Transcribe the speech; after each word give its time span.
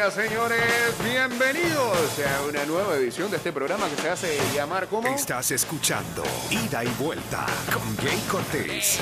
días, 0.00 0.14
señores. 0.14 0.62
Bienvenidos 1.04 2.18
a 2.20 2.48
una 2.48 2.64
nueva 2.64 2.94
edición 2.94 3.30
de 3.30 3.36
este 3.36 3.52
programa 3.52 3.86
que 3.86 4.00
se 4.00 4.08
hace 4.08 4.38
llamar 4.54 4.86
como. 4.86 5.06
Estás 5.08 5.50
escuchando 5.50 6.22
Ida 6.48 6.84
y 6.84 6.88
Vuelta 6.98 7.44
con 7.70 7.96
Jay 7.98 8.18
Cortés. 8.30 8.98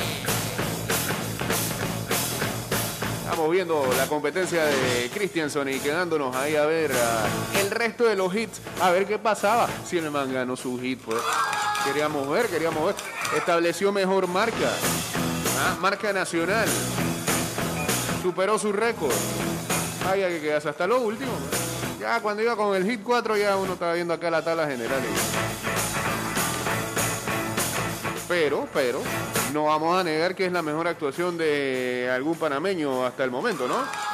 Estamos 3.23 3.51
viendo 3.53 3.89
la 3.97 4.07
competencia 4.09 4.65
de 4.65 5.09
Christianson 5.15 5.69
y 5.69 5.79
quedándonos 5.79 6.35
ahí 6.35 6.57
a 6.57 6.67
ver 6.67 6.91
uh, 6.91 7.59
el 7.59 7.71
resto 7.71 8.05
de 8.05 8.17
los 8.17 8.35
hits, 8.35 8.61
a 8.81 8.91
ver 8.91 9.07
qué 9.07 9.19
pasaba 9.19 9.69
si 9.87 9.99
el 9.99 10.11
man 10.11 10.33
ganó 10.33 10.57
su 10.57 10.81
hit. 10.81 11.01
Pues. 11.01 11.21
Queríamos 11.85 12.29
ver, 12.29 12.47
queríamos 12.47 12.87
ver. 12.87 12.97
Estableció 13.37 13.93
mejor 13.93 14.27
marca, 14.27 14.73
¿ah? 15.61 15.77
marca 15.81 16.13
nacional. 16.13 16.69
Superó 18.21 18.59
su 18.59 18.73
récord. 18.73 19.15
Hay 20.11 20.23
que 20.23 20.41
quedarse 20.41 20.71
hasta 20.71 20.87
lo 20.87 21.01
último. 21.03 21.33
Ya 22.01 22.21
cuando 22.21 22.43
iba 22.43 22.57
con 22.57 22.75
el 22.75 22.85
hit 22.85 23.03
4 23.03 23.37
ya 23.37 23.57
uno 23.57 23.75
estaba 23.75 23.93
viendo 23.93 24.15
acá 24.15 24.31
la 24.31 24.43
tabla 24.43 24.67
general. 24.67 25.01
Pero, 28.27 28.67
pero, 28.73 29.03
no 29.53 29.65
vamos 29.65 29.99
a 29.99 30.05
negar 30.05 30.35
que 30.35 30.47
es 30.47 30.53
la 30.53 30.63
mejor 30.63 30.89
actuación 30.89 31.37
de 31.37 32.11
algún 32.11 32.39
panameño 32.39 33.05
hasta 33.05 33.23
el 33.25 33.31
momento, 33.31 33.69
¿no? 33.69 34.08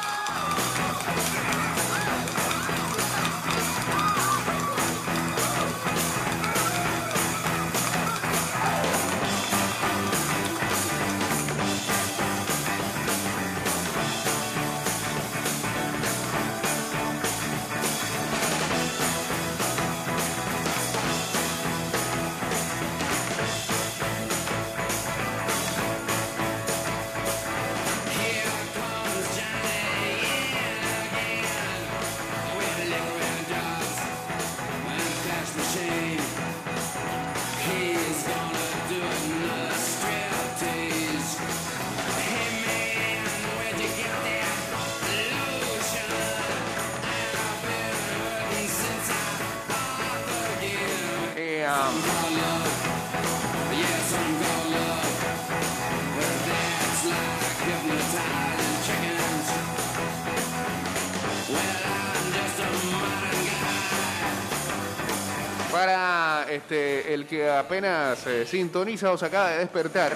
Que 67.25 67.49
apenas 67.49 68.25
eh, 68.27 68.45
sintoniza 68.45 69.11
o 69.11 69.17
se 69.17 69.25
acaba 69.25 69.51
de 69.51 69.59
despertar 69.59 70.15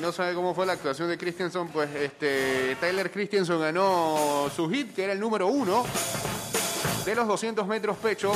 y 0.00 0.02
no 0.02 0.12
sabe 0.12 0.34
cómo 0.34 0.54
fue 0.54 0.64
la 0.64 0.72
actuación 0.72 1.10
de 1.10 1.18
Christensen, 1.18 1.68
pues 1.68 1.94
este, 1.94 2.74
Tyler 2.80 3.10
Christensen 3.10 3.60
ganó 3.60 4.50
su 4.54 4.70
hit, 4.70 4.94
que 4.94 5.04
era 5.04 5.12
el 5.12 5.20
número 5.20 5.46
uno 5.48 5.84
de 7.04 7.14
los 7.14 7.28
200 7.28 7.66
metros 7.66 7.98
pecho. 7.98 8.32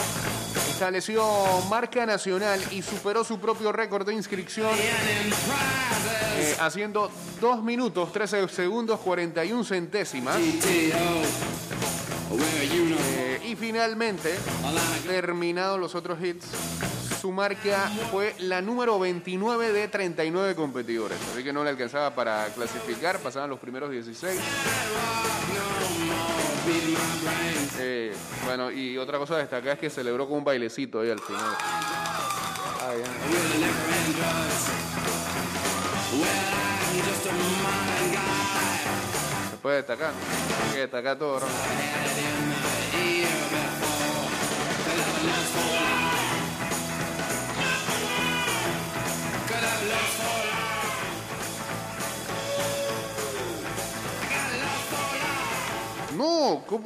Estableció 0.68 1.24
marca 1.70 2.04
nacional 2.04 2.60
y 2.70 2.82
superó 2.82 3.24
su 3.24 3.38
propio 3.38 3.72
récord 3.72 4.06
de 4.06 4.12
inscripción, 4.12 4.70
eh, 4.76 6.56
haciendo 6.60 7.10
2 7.40 7.62
minutos, 7.62 8.12
13 8.12 8.46
segundos, 8.48 9.00
41 9.00 9.64
centésimas. 9.64 10.36
Eh, 12.36 13.33
y 13.54 13.56
finalmente, 13.56 14.34
terminados 15.06 15.78
los 15.78 15.94
otros 15.94 16.20
hits, 16.20 16.44
su 17.20 17.30
marca 17.30 17.88
fue 18.10 18.34
la 18.40 18.60
número 18.60 18.98
29 18.98 19.72
de 19.72 19.86
39 19.86 20.56
competidores. 20.56 21.16
Así 21.32 21.44
que 21.44 21.52
no 21.52 21.62
le 21.62 21.70
alcanzaba 21.70 22.14
para 22.14 22.46
clasificar, 22.48 23.20
pasaban 23.20 23.48
los 23.50 23.60
primeros 23.60 23.90
16. 23.92 24.40
Eh, 27.78 28.12
bueno, 28.44 28.72
y 28.72 28.98
otra 28.98 29.18
cosa 29.18 29.34
a 29.34 29.38
destacar 29.38 29.74
es 29.74 29.78
que 29.78 29.90
celebró 29.90 30.26
con 30.26 30.38
un 30.38 30.44
bailecito 30.44 31.00
ahí 31.00 31.10
al 31.10 31.20
final. 31.20 31.56
Ay, 32.82 33.02
ay. 33.04 33.12
Se 39.50 39.56
puede 39.58 39.76
destacar. 39.76 40.10
Hay 40.10 40.74
que 40.74 40.80
destacar 40.80 41.16
todo, 41.16 41.38
¿no? 41.40 41.46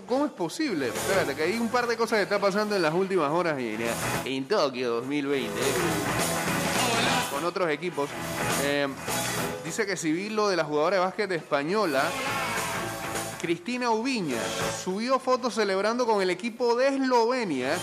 ¿Cómo, 0.07 0.27
es 0.27 0.33
posible? 0.33 0.89
Espérate, 0.89 1.35
que 1.35 1.43
hay 1.43 1.59
un 1.59 1.69
par 1.69 1.87
de 1.87 1.97
cosas 1.97 2.19
que 2.19 2.23
está 2.25 2.39
pasando 2.39 2.75
en 2.75 2.83
las 2.83 2.95
últimas 2.95 3.31
horas 3.31 3.59
en, 3.59 3.79
en 4.25 4.49
Tokio 4.49 4.91
2020 4.91 5.53
con 7.31 7.45
otros 7.45 7.71
equipos. 7.71 8.11
Eh, 8.65 8.89
dice 9.65 9.87
que 9.87 9.97
si 9.97 10.11
vi 10.13 10.29
lo 10.29 10.49
de 10.49 10.57
la 10.57 10.65
jugadora 10.65 10.97
de 10.97 11.03
básquet 11.03 11.31
española, 11.33 12.03
Cristina 13.41 13.91
Ubiña, 13.91 14.41
subió 14.83 15.19
fotos 15.21 15.55
celebrando 15.55 16.05
con 16.05 16.21
el 16.21 16.31
equipo 16.31 16.75
de 16.75 16.89
Eslovenia, 16.89 17.77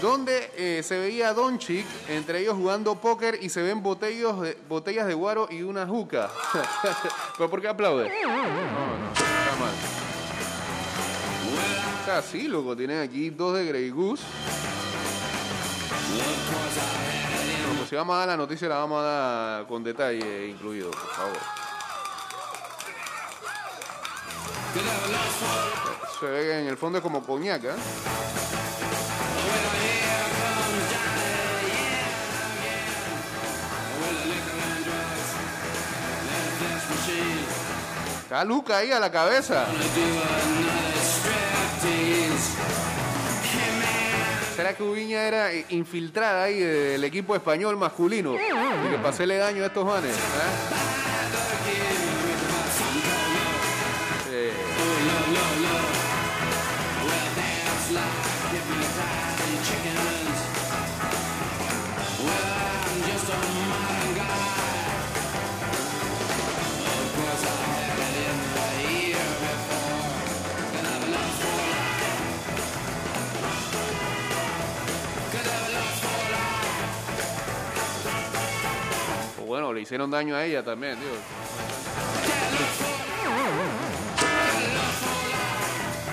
donde 0.00 0.50
eh, 0.56 0.82
se 0.82 0.98
veía 0.98 1.28
a 1.28 1.34
Doncic, 1.34 1.84
entre 2.08 2.40
ellos 2.40 2.54
jugando 2.54 2.94
póker 2.94 3.38
y 3.42 3.50
se 3.50 3.60
ven 3.60 3.82
botellas 3.82 5.06
de 5.06 5.14
guaro 5.14 5.48
y 5.50 5.62
una 5.62 5.86
juca. 5.86 6.30
¿Pero 7.36 7.50
por 7.50 7.60
qué 7.60 7.68
aplaude? 7.68 8.10
O 12.06 12.08
sea, 12.08 12.22
sí, 12.22 12.46
loco, 12.46 12.76
tienen 12.76 13.00
aquí 13.00 13.30
dos 13.30 13.56
de 13.56 13.66
Grey 13.66 13.90
Goose. 13.90 14.22
Bueno, 17.66 17.84
si 17.84 17.96
vamos 17.96 18.14
a 18.14 18.18
dar 18.20 18.28
la 18.28 18.36
noticia, 18.36 18.68
la 18.68 18.76
vamos 18.76 19.00
a 19.00 19.02
dar 19.02 19.66
con 19.66 19.82
detalle 19.82 20.46
incluido, 20.46 20.92
por 20.92 21.00
favor. 21.00 21.36
Se 26.20 26.26
ve 26.26 26.42
que 26.42 26.60
en 26.60 26.68
el 26.68 26.76
fondo 26.76 26.98
es 26.98 27.02
como 27.02 27.26
coñac, 27.26 27.64
¿eh? 27.64 27.74
Está 38.22 38.44
Luca 38.44 38.76
ahí 38.76 38.92
a 38.92 39.00
la 39.00 39.10
cabeza. 39.10 39.66
¿Será 44.66 44.76
que 44.78 44.82
Ubiña 44.82 45.22
era 45.22 45.52
eh, 45.52 45.64
infiltrada 45.68 46.42
ahí 46.42 46.58
del 46.58 47.04
equipo 47.04 47.36
español 47.36 47.76
masculino? 47.76 48.34
Y 48.34 48.90
que 48.90 48.98
pasele 48.98 49.36
daño 49.36 49.62
a 49.62 49.66
estos 49.66 49.86
manes. 49.86 50.10
¿eh? 50.10 50.85
Bueno, 79.56 79.72
le 79.72 79.80
hicieron 79.80 80.10
daño 80.10 80.36
a 80.36 80.44
ella 80.44 80.62
también, 80.62 81.00
digo. 81.00 81.14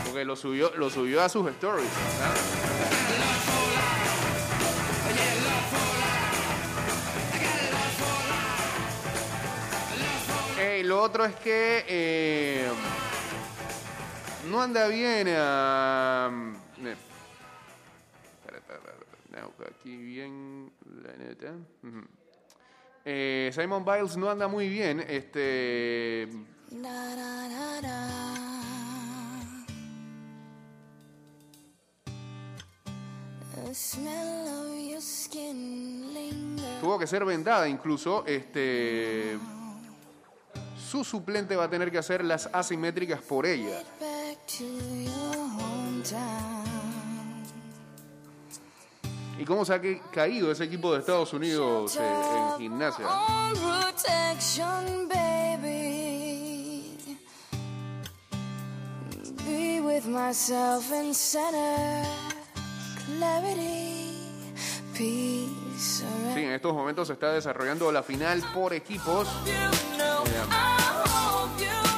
Porque 0.05 0.23
lo 0.23 0.37
subió, 0.37 0.73
lo 0.77 0.89
subió 0.89 1.21
a 1.21 1.27
sus 1.27 1.45
stories. 1.49 1.89
¿ah? 2.21 2.33
Eh, 10.61 10.83
lo 10.85 11.01
otro 11.01 11.25
es 11.25 11.35
que 11.35 11.83
eh, 11.85 12.71
anda 14.57 14.87
bien. 14.87 15.27
ah, 15.35 16.31
eh, 16.81 16.95
no, 19.31 19.53
aquí 19.69 19.97
bien 19.97 20.71
la 20.85 21.17
neta. 21.17 21.51
Ujú. 21.83 22.22
Eh, 23.05 23.51
Simon 23.53 23.83
Biles 23.83 24.15
no 24.15 24.29
anda 24.29 24.47
muy 24.47 24.69
bien. 24.69 25.01
Este. 25.01 26.27
Da, 26.71 27.15
da, 27.15 27.81
da. 27.81 28.33
Tuvo 36.79 36.99
que 36.99 37.07
ser 37.07 37.25
vendada 37.25 37.67
incluso. 37.67 38.25
Este. 38.25 39.37
Su 40.77 41.03
suplente 41.03 41.55
va 41.55 41.65
a 41.65 41.69
tener 41.69 41.91
que 41.91 41.97
hacer 41.97 42.23
las 42.23 42.49
asimétricas 42.53 43.21
por 43.21 43.45
ella. 43.45 43.81
¿Y 49.39 49.45
cómo 49.45 49.65
se 49.65 49.73
ha 49.73 49.81
caído 50.11 50.51
ese 50.51 50.65
equipo 50.65 50.93
de 50.93 50.99
Estados 50.99 51.33
Unidos 51.33 51.95
eh, 51.95 51.99
en 52.01 52.59
gimnasia? 52.59 53.05
Sí, 66.33 66.41
en 66.43 66.51
estos 66.51 66.73
momentos 66.73 67.07
se 67.07 67.13
está 67.13 67.33
desarrollando 67.33 67.91
la 67.91 68.03
final 68.03 68.41
por 68.53 68.73
equipos. 68.73 69.27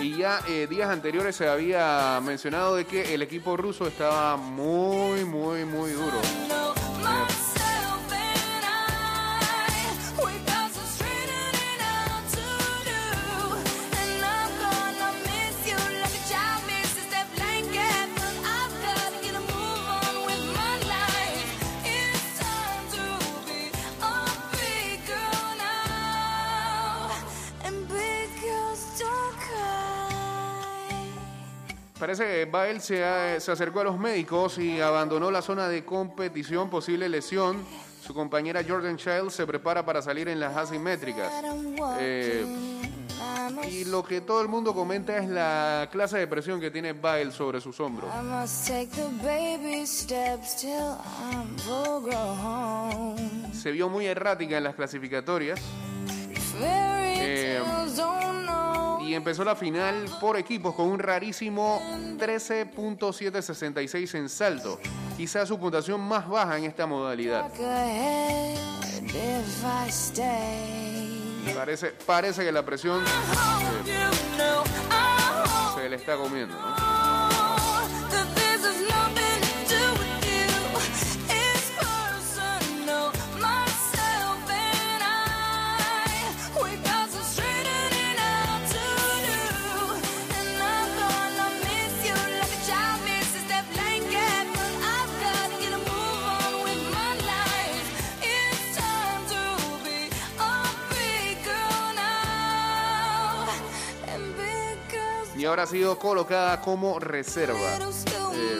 Y 0.01 0.17
ya 0.17 0.39
eh, 0.47 0.67
días 0.69 0.89
anteriores 0.89 1.35
se 1.35 1.47
había 1.47 2.19
mencionado 2.23 2.75
de 2.75 2.85
que 2.85 3.13
el 3.13 3.21
equipo 3.21 3.57
ruso 3.57 3.88
estaba 3.88 4.38
muy, 4.38 5.25
muy, 5.25 5.65
muy 5.65 5.91
duro. 5.91 6.54
Parece 32.05 32.23
que 32.23 32.45
Bael 32.45 32.81
se, 32.81 33.39
se 33.39 33.51
acercó 33.51 33.79
a 33.79 33.85
los 33.85 33.97
médicos 33.97 34.59
y 34.59 34.79
abandonó 34.79 35.31
la 35.31 35.41
zona 35.41 35.67
de 35.67 35.83
competición, 35.83 36.69
posible 36.69 37.09
lesión. 37.09 37.65
Su 37.99 38.13
compañera 38.13 38.61
Jordan 38.63 38.95
Child 38.95 39.31
se 39.31 39.47
prepara 39.47 39.83
para 39.83 40.03
salir 40.03 40.27
en 40.27 40.39
las 40.39 40.55
asimétricas. 40.55 41.33
Eh, 41.99 42.45
y 43.71 43.85
lo 43.85 44.03
que 44.03 44.21
todo 44.21 44.39
el 44.43 44.47
mundo 44.47 44.75
comenta 44.75 45.17
es 45.17 45.27
la 45.27 45.89
clase 45.91 46.19
de 46.19 46.27
presión 46.27 46.61
que 46.61 46.69
tiene 46.69 46.93
Bael 46.93 47.31
sobre 47.31 47.59
sus 47.59 47.79
hombros. 47.79 48.07
Se 53.51 53.71
vio 53.71 53.89
muy 53.89 54.05
errática 54.05 54.59
en 54.59 54.63
las 54.63 54.75
clasificatorias 54.75 55.59
y 59.05 59.13
empezó 59.13 59.43
la 59.43 59.55
final 59.55 60.05
por 60.19 60.35
equipos 60.37 60.73
con 60.73 60.87
un 60.87 60.97
rarísimo 60.99 61.79
13.766 62.17 64.15
en 64.15 64.29
salto. 64.29 64.79
Quizás 65.15 65.47
su 65.47 65.59
puntuación 65.59 66.01
más 66.01 66.27
baja 66.27 66.57
en 66.57 66.63
esta 66.65 66.87
modalidad. 66.87 67.51
Parece, 71.55 71.93
parece 72.05 72.43
que 72.43 72.51
la 72.51 72.65
presión 72.65 73.03
eh, 73.03 73.07
se 75.75 75.87
le 75.87 75.95
está 75.95 76.17
comiendo. 76.17 76.55
¿no? 76.55 76.84
Y 105.45 105.47
ahora 105.47 105.62
ha 105.62 105.68
sido 105.68 106.00
colocada 106.00 106.59
como 106.59 107.00
reserva. 107.00 107.59
Eh, 107.59 108.57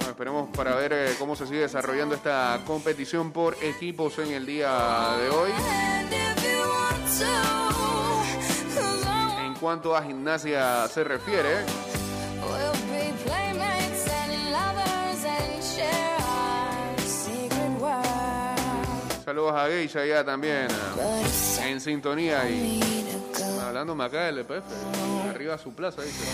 bueno, 0.00 0.10
esperemos 0.10 0.48
para 0.56 0.74
ver 0.74 0.92
eh, 0.92 1.14
cómo 1.16 1.36
se 1.36 1.46
sigue 1.46 1.60
desarrollando 1.60 2.16
esta 2.16 2.60
competición 2.66 3.30
por 3.30 3.56
equipos 3.62 4.18
en 4.18 4.32
el 4.32 4.44
día 4.46 5.16
de 5.22 5.30
hoy. 5.30 5.50
En 9.44 9.54
cuanto 9.54 9.96
a 9.96 10.02
gimnasia 10.02 10.88
se 10.88 11.04
refiere, 11.04 11.85
saludos 19.36 19.54
a 19.54 19.68
Geisha 19.68 20.06
ya 20.06 20.24
también 20.24 20.66
it's 21.22 21.58
en 21.58 21.78
sintonía 21.78 22.48
y 22.48 22.80
hablándome 23.60 24.04
acá 24.04 24.24
del 24.24 24.38
EPF. 24.38 24.64
Arriba 25.28 25.58
su 25.58 25.74
plaza, 25.74 26.00
dice. 26.00 26.24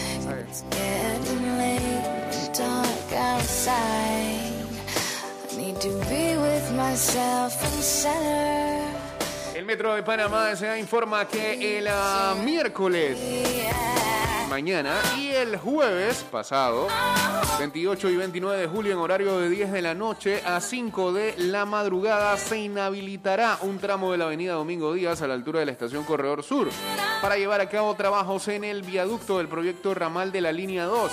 El 9.57 9.65
Metro 9.65 9.95
de 9.97 10.03
Panamá 10.05 10.55
se 10.55 10.79
informa 10.79 11.27
que 11.27 11.79
el 11.79 11.89
ah, 11.89 12.37
miércoles. 12.45 13.19
Mañana 14.53 15.01
y 15.19 15.29
el 15.29 15.57
jueves 15.57 16.27
pasado, 16.31 16.87
28 17.59 18.11
y 18.11 18.17
29 18.17 18.61
de 18.61 18.67
julio 18.67 18.93
en 18.93 18.99
horario 18.99 19.39
de 19.39 19.49
10 19.49 19.73
de 19.73 19.81
la 19.81 19.95
noche 19.95 20.43
a 20.45 20.61
5 20.61 21.15
de 21.15 21.35
la 21.39 21.65
madrugada, 21.65 22.37
se 22.37 22.59
inhabilitará 22.59 23.57
un 23.63 23.79
tramo 23.79 24.13
de 24.13 24.19
la 24.19 24.27
avenida 24.27 24.53
Domingo 24.53 24.93
Díaz 24.93 25.23
a 25.23 25.27
la 25.27 25.33
altura 25.33 25.61
de 25.61 25.67
la 25.67 25.73
estación 25.73 26.05
Corredor 26.05 26.43
Sur 26.43 26.69
para 27.23 27.39
llevar 27.39 27.63
a 27.63 27.71
cabo 27.71 27.95
trabajos 27.95 28.47
en 28.49 28.65
el 28.65 28.83
viaducto 28.83 29.39
del 29.39 29.49
proyecto 29.49 29.95
ramal 29.95 30.33
de 30.33 30.43
la 30.43 30.53
línea 30.53 30.85
2. 30.85 31.13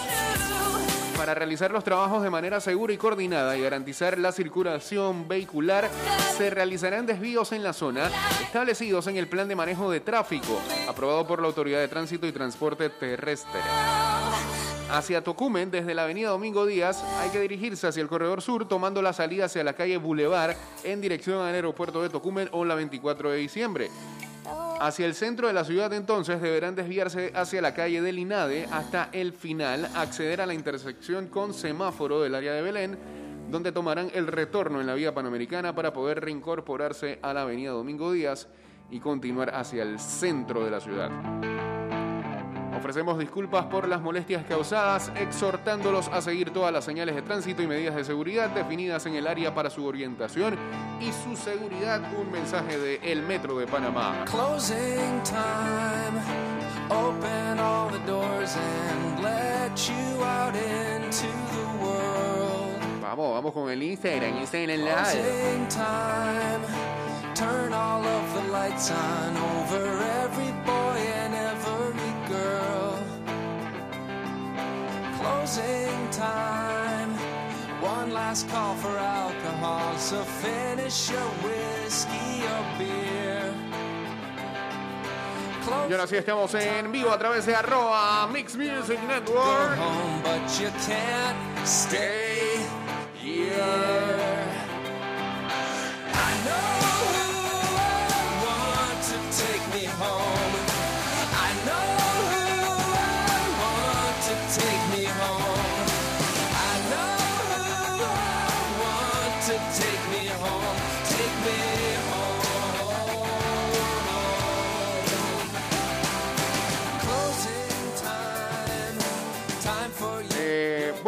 Para 1.20 1.34
realizar 1.34 1.70
los 1.70 1.84
trabajos 1.84 2.24
de 2.24 2.30
manera 2.30 2.62
segura 2.62 2.94
y 2.94 2.98
coordinada 2.98 3.58
y 3.58 3.62
garantizar 3.62 4.18
la 4.18 4.32
circulación 4.32 5.28
vehicular, 5.28 5.90
se 6.38 6.50
realizarán 6.50 7.06
desvíos 7.06 7.52
en 7.52 7.62
la 7.62 7.74
zona 7.74 8.10
establecidos 8.42 9.06
en 9.08 9.18
el 9.18 9.28
Plan 9.28 9.50
de 9.50 9.56
Manejo 9.58 9.92
de 9.92 10.00
Tráfico, 10.00 10.62
aprobado 10.88 11.28
por 11.28 11.42
la 11.42 11.48
Autoridad 11.48 11.80
de 11.80 11.90
Tránsito 11.90 12.26
y 12.26 12.32
Transporte 12.32 12.90
Terrestre. 12.90 13.60
Hacia 14.90 15.22
Tocumen, 15.22 15.70
desde 15.70 15.94
la 15.94 16.06
avenida 16.06 16.30
Domingo 16.30 16.66
Díaz, 16.66 17.04
hay 17.20 17.32
que 17.32 17.42
dirigirse 17.42 17.86
hacia 17.86 18.02
el 18.02 18.08
corredor 18.08 18.42
sur, 18.42 18.66
tomando 18.66 19.02
la 19.02 19.12
salida 19.12 19.46
hacia 19.46 19.66
la 19.66 19.74
calle 19.74 19.98
Boulevard 19.98 20.56
en 20.86 21.02
dirección 21.02 21.46
al 21.46 21.54
aeropuerto 21.54 22.02
de 22.02 22.08
Tocumen 22.08 22.48
o 22.54 22.64
la 22.64 22.76
24 22.76 23.32
de 23.32 23.38
diciembre. 23.40 23.90
Hacia 24.80 25.06
el 25.06 25.14
centro 25.14 25.48
de 25.48 25.54
la 25.54 25.66
ciudad 25.66 25.92
entonces 25.92 26.42
deberán 26.42 26.74
desviarse 26.74 27.34
hacia 27.36 27.62
la 27.62 27.74
calle 27.74 28.02
del 28.02 28.18
INADE 28.18 28.66
hasta 28.72 29.10
el 29.12 29.34
final, 29.34 29.90
acceder 29.94 30.40
a 30.40 30.46
la 30.46 30.54
intersección 30.54 31.28
con 31.28 31.54
semáforo 31.54 32.22
del 32.22 32.34
área 32.34 32.54
de 32.54 32.62
Belén, 32.62 32.98
donde 33.52 33.74
tomarán 33.74 34.10
el 34.14 34.28
retorno 34.28 34.80
en 34.80 34.88
la 34.88 34.94
vía 34.94 35.14
panamericana 35.14 35.76
para 35.76 35.92
poder 35.92 36.22
reincorporarse 36.22 37.20
a 37.22 37.34
la 37.34 37.42
avenida 37.42 37.72
Domingo 37.72 38.14
Díaz 38.14 38.48
y 38.90 39.02
continuar 39.02 39.54
hacia 39.54 39.84
el 39.84 40.00
centro 40.00 40.64
de 40.64 40.72
la 40.72 40.80
ciudad. 40.80 41.12
Ofrecemos 42.80 43.20
disculpas 43.20 43.66
por 43.66 43.90
las 43.90 44.00
molestias 44.02 44.46
causadas, 44.46 45.12
exhortándolos 45.18 46.08
a 46.08 46.22
seguir 46.22 46.52
todas 46.52 46.72
las 46.72 46.86
señales 46.86 47.14
de 47.14 47.22
tránsito 47.22 47.62
y 47.62 47.68
medidas 47.68 47.94
de 47.94 48.06
seguridad 48.06 48.50
definidas 48.52 49.06
en 49.06 49.16
el 49.16 49.28
área 49.28 49.54
para 49.54 49.70
su 49.70 49.86
orientación 49.86 50.58
y 51.02 51.12
su 51.12 51.36
seguridad. 51.36 52.02
Un 52.18 52.32
mensaje 52.32 52.80
de 52.80 52.96
El 53.04 53.22
Metro 53.24 53.60
de 53.60 53.68
Panamá. 53.68 54.24
Closing 54.26 55.22
time. 55.26 56.22
Open 56.90 57.60
all 57.60 57.90
the 57.92 58.00
doors 58.10 58.56
and 58.56 59.22
let 59.22 59.90
you 59.90 60.24
out 60.24 60.56
into 60.56 61.28
the 61.28 61.84
world. 61.84 63.02
Vamos 63.02 63.34
Vamos, 63.34 63.54
con 63.54 63.70
el 63.70 63.84
Instagram, 63.84 64.38
Instagram 64.38 64.80
Live. 64.80 65.04
Closing 65.04 65.68
time. 65.68 66.90
Turn 67.36 67.74
all 67.74 68.06
of 68.06 68.34
the 68.36 68.52
lights 68.54 68.90
on 68.90 69.36
over 69.36 70.02
every 70.24 70.69
Closing 75.50 76.10
time. 76.12 77.10
One 77.82 78.14
last 78.14 78.48
call 78.50 78.76
for 78.76 78.96
alcohol. 78.96 79.98
So 79.98 80.24
finish 80.24 81.10
your 81.10 81.28
whiskey 81.42 82.44
or 82.46 82.78
beer. 82.78 83.52
Y 85.88 85.92
ahora 85.92 86.06
sí 86.06 86.18
estamos 86.18 86.54
en 86.54 86.92
vivo 86.92 87.10
a 87.10 87.18
través 87.18 87.48
de 87.48 87.56
arroba 87.56 88.28
Mix 88.28 88.56
Music 88.56 89.02
Go 89.02 89.08
Network. 89.08 89.80
home, 89.80 90.22
but 90.22 90.60
you 90.62 90.70
can't 90.86 91.68
stay 91.68 92.60
here. 93.16 93.56
I 96.14 96.32
know 96.46 96.70
who 97.10 97.26
I 97.76 98.22
want 98.46 99.04
to 99.04 99.18
take 99.44 99.66
me 99.74 99.86
home. 99.98 100.39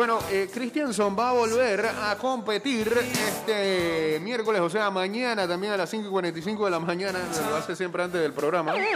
Bueno, 0.01 0.17
eh, 0.31 0.49
Christianson 0.51 1.15
va 1.15 1.29
a 1.29 1.33
volver 1.33 1.85
a 1.85 2.17
competir 2.17 2.91
este 3.13 4.19
miércoles, 4.19 4.59
o 4.59 4.67
sea, 4.67 4.89
mañana 4.89 5.47
también 5.47 5.73
a 5.73 5.77
las 5.77 5.91
5 5.91 6.07
y 6.07 6.09
45 6.09 6.65
de 6.65 6.71
la 6.71 6.79
mañana. 6.79 7.19
Lo 7.47 7.55
hace 7.55 7.75
siempre 7.75 8.01
antes 8.01 8.19
del 8.19 8.33
programa. 8.33 8.73
Eh, 8.75 8.95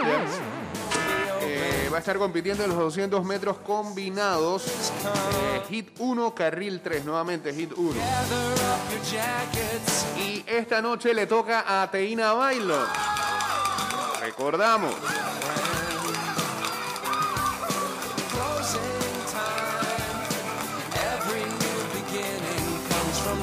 va 1.92 1.98
a 1.98 2.00
estar 2.00 2.18
compitiendo 2.18 2.64
en 2.64 2.70
los 2.70 2.78
200 2.80 3.24
metros 3.24 3.58
combinados. 3.58 4.66
Eh, 4.66 5.62
hit 5.68 5.90
1, 6.00 6.34
carril 6.34 6.80
3, 6.80 7.04
nuevamente 7.04 7.54
hit 7.54 7.70
1. 7.76 7.92
Gather 7.92 8.54
up 8.54 8.90
your 8.90 9.00
jackets. 9.04 10.06
Y 10.18 10.42
esta 10.44 10.82
noche 10.82 11.14
le 11.14 11.28
toca 11.28 11.82
a 11.82 11.88
Teina 11.88 12.32
Bailo. 12.32 12.84
Recordamos. 14.20 14.92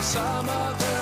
some 0.03 0.50
of 0.50 0.53
other 0.74 0.92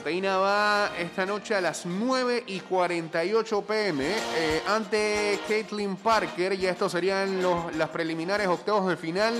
Ateína 0.00 0.38
va 0.38 0.92
esta 0.98 1.26
noche 1.26 1.54
a 1.54 1.60
las 1.60 1.84
9 1.84 2.44
y 2.46 2.60
48 2.60 3.62
pm 3.62 4.02
eh, 4.08 4.62
ante 4.66 5.38
Caitlin 5.46 5.96
Parker. 5.96 6.56
Ya 6.56 6.70
estos 6.70 6.92
serían 6.92 7.42
los, 7.42 7.76
las 7.76 7.90
preliminares 7.90 8.48
octavos 8.48 8.88
de 8.88 8.96
final. 8.96 9.34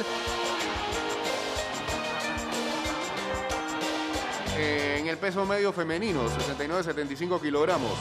Eh, 4.59 4.99
en 5.01 5.07
el 5.07 5.17
peso 5.17 5.47
medio 5.47 5.73
femenino, 5.73 6.29
69-75 6.29 7.41
kilogramos. 7.41 7.93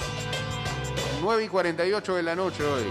9 1.22 1.46
y 1.46 1.48
48 1.48 2.16
de 2.16 2.24
la 2.24 2.36
noche 2.36 2.62
hoy. 2.66 2.90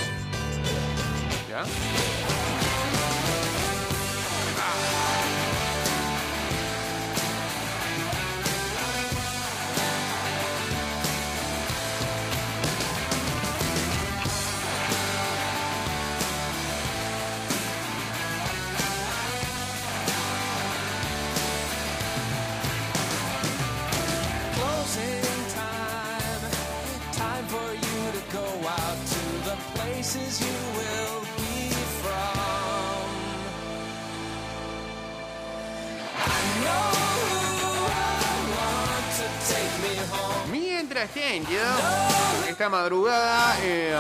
Places 29.98 30.40
you 30.40 30.46
will 30.78 31.20
be 31.34 31.70
from. 31.98 33.08
I 36.22 36.40
know 36.62 36.86
who 37.58 37.82
I 37.90 38.30
want 38.54 39.06
to 39.18 39.26
take 39.50 39.74
me 39.82 39.94
home. 40.12 40.52
Mientras 40.52 41.10
tanto, 41.10 41.66
esta 42.48 42.68
madrugada 42.68 43.56
eh, 43.64 43.96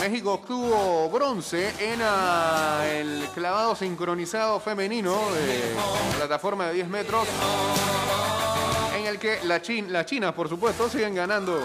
México 0.00 0.32
obtuvo 0.34 1.08
bronce 1.10 1.68
en 1.78 2.00
ah, 2.02 2.82
el 2.90 3.28
clavado 3.32 3.76
sincronizado 3.76 4.58
femenino 4.58 5.16
de 5.30 5.76
plataforma 6.16 6.66
de 6.66 6.74
10 6.74 6.88
metros, 6.88 7.28
en 8.98 9.06
el 9.06 9.18
que 9.20 9.38
la 9.44 9.62
Chin- 9.62 9.92
las 9.92 10.06
chinas, 10.06 10.32
por 10.32 10.48
supuesto, 10.48 10.88
siguen 10.90 11.14
ganando. 11.14 11.60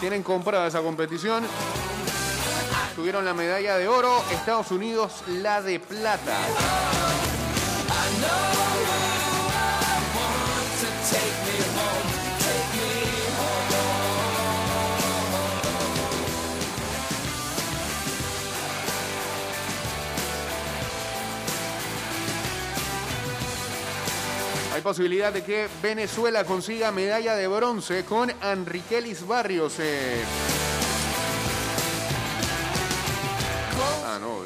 Tienen 0.00 0.22
comprada 0.22 0.66
esa 0.66 0.80
competición. 0.80 1.44
Tuvieron 2.96 3.24
la 3.24 3.34
medalla 3.34 3.76
de 3.76 3.86
oro, 3.86 4.24
Estados 4.32 4.70
Unidos 4.70 5.22
la 5.28 5.60
de 5.60 5.78
plata. 5.78 6.36
Posibilidad 24.82 25.32
de 25.32 25.42
que 25.44 25.68
Venezuela 25.82 26.44
consiga 26.44 26.90
medalla 26.90 27.34
de 27.36 27.46
bronce 27.46 28.04
con 28.04 28.32
Enriquelis 28.42 29.26
Barrios. 29.26 29.76
eh. 29.78 30.22
Ah, 34.06 34.18
no. 34.20 34.40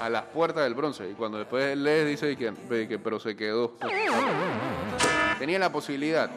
A 0.00 0.08
las 0.08 0.22
puertas 0.24 0.64
del 0.64 0.74
bronce. 0.74 1.10
Y 1.10 1.14
cuando 1.14 1.38
después 1.38 1.76
lees 1.76 2.06
dice 2.06 2.36
que 2.36 2.98
pero 3.02 3.18
se 3.18 3.36
quedó. 3.36 3.76
Tenía 5.38 5.58
la 5.58 5.70
posibilidad. 5.72 6.30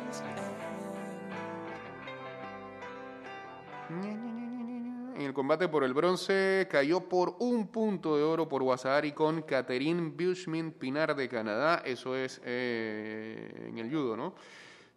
El 5.29 5.35
combate 5.35 5.67
por 5.67 5.83
el 5.83 5.93
bronce 5.93 6.67
cayó 6.71 7.01
por 7.01 7.35
un 7.37 7.67
punto 7.67 8.17
de 8.17 8.23
oro 8.23 8.49
por 8.49 8.63
Wasahari 8.63 9.11
con 9.11 9.43
Catherine 9.43 10.09
Bushmin 10.09 10.71
Pinar 10.71 11.15
de 11.15 11.29
Canadá. 11.29 11.83
Eso 11.85 12.15
es 12.15 12.41
eh, 12.43 13.67
en 13.67 13.77
el 13.77 13.91
judo, 13.91 14.17
¿no? 14.17 14.33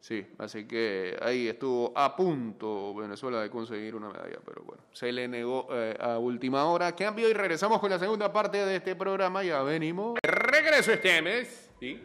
Sí, 0.01 0.27
así 0.39 0.67
que 0.67 1.19
ahí 1.21 1.49
estuvo 1.49 1.93
a 1.95 2.17
punto 2.17 2.95
Venezuela 2.95 3.43
de 3.43 3.51
conseguir 3.51 3.95
una 3.95 4.09
medalla, 4.09 4.39
pero 4.43 4.63
bueno, 4.65 4.83
se 4.91 5.13
le 5.13 5.29
negó 5.29 5.69
eh, 5.71 5.99
a 6.01 6.19
última 6.19 6.65
hora. 6.65 6.97
Cambio 6.97 7.29
y 7.29 7.35
regresamos 7.35 7.79
con 7.79 7.91
la 7.91 7.99
segunda 7.99 8.33
parte 8.33 8.65
de 8.65 8.77
este 8.77 8.97
programa. 8.97 9.45
Ya 9.45 9.63
venimos. 9.63 10.19
Regreso 10.23 10.93
este 10.93 11.21
mes. 11.21 11.71
¿Sí? 11.79 12.01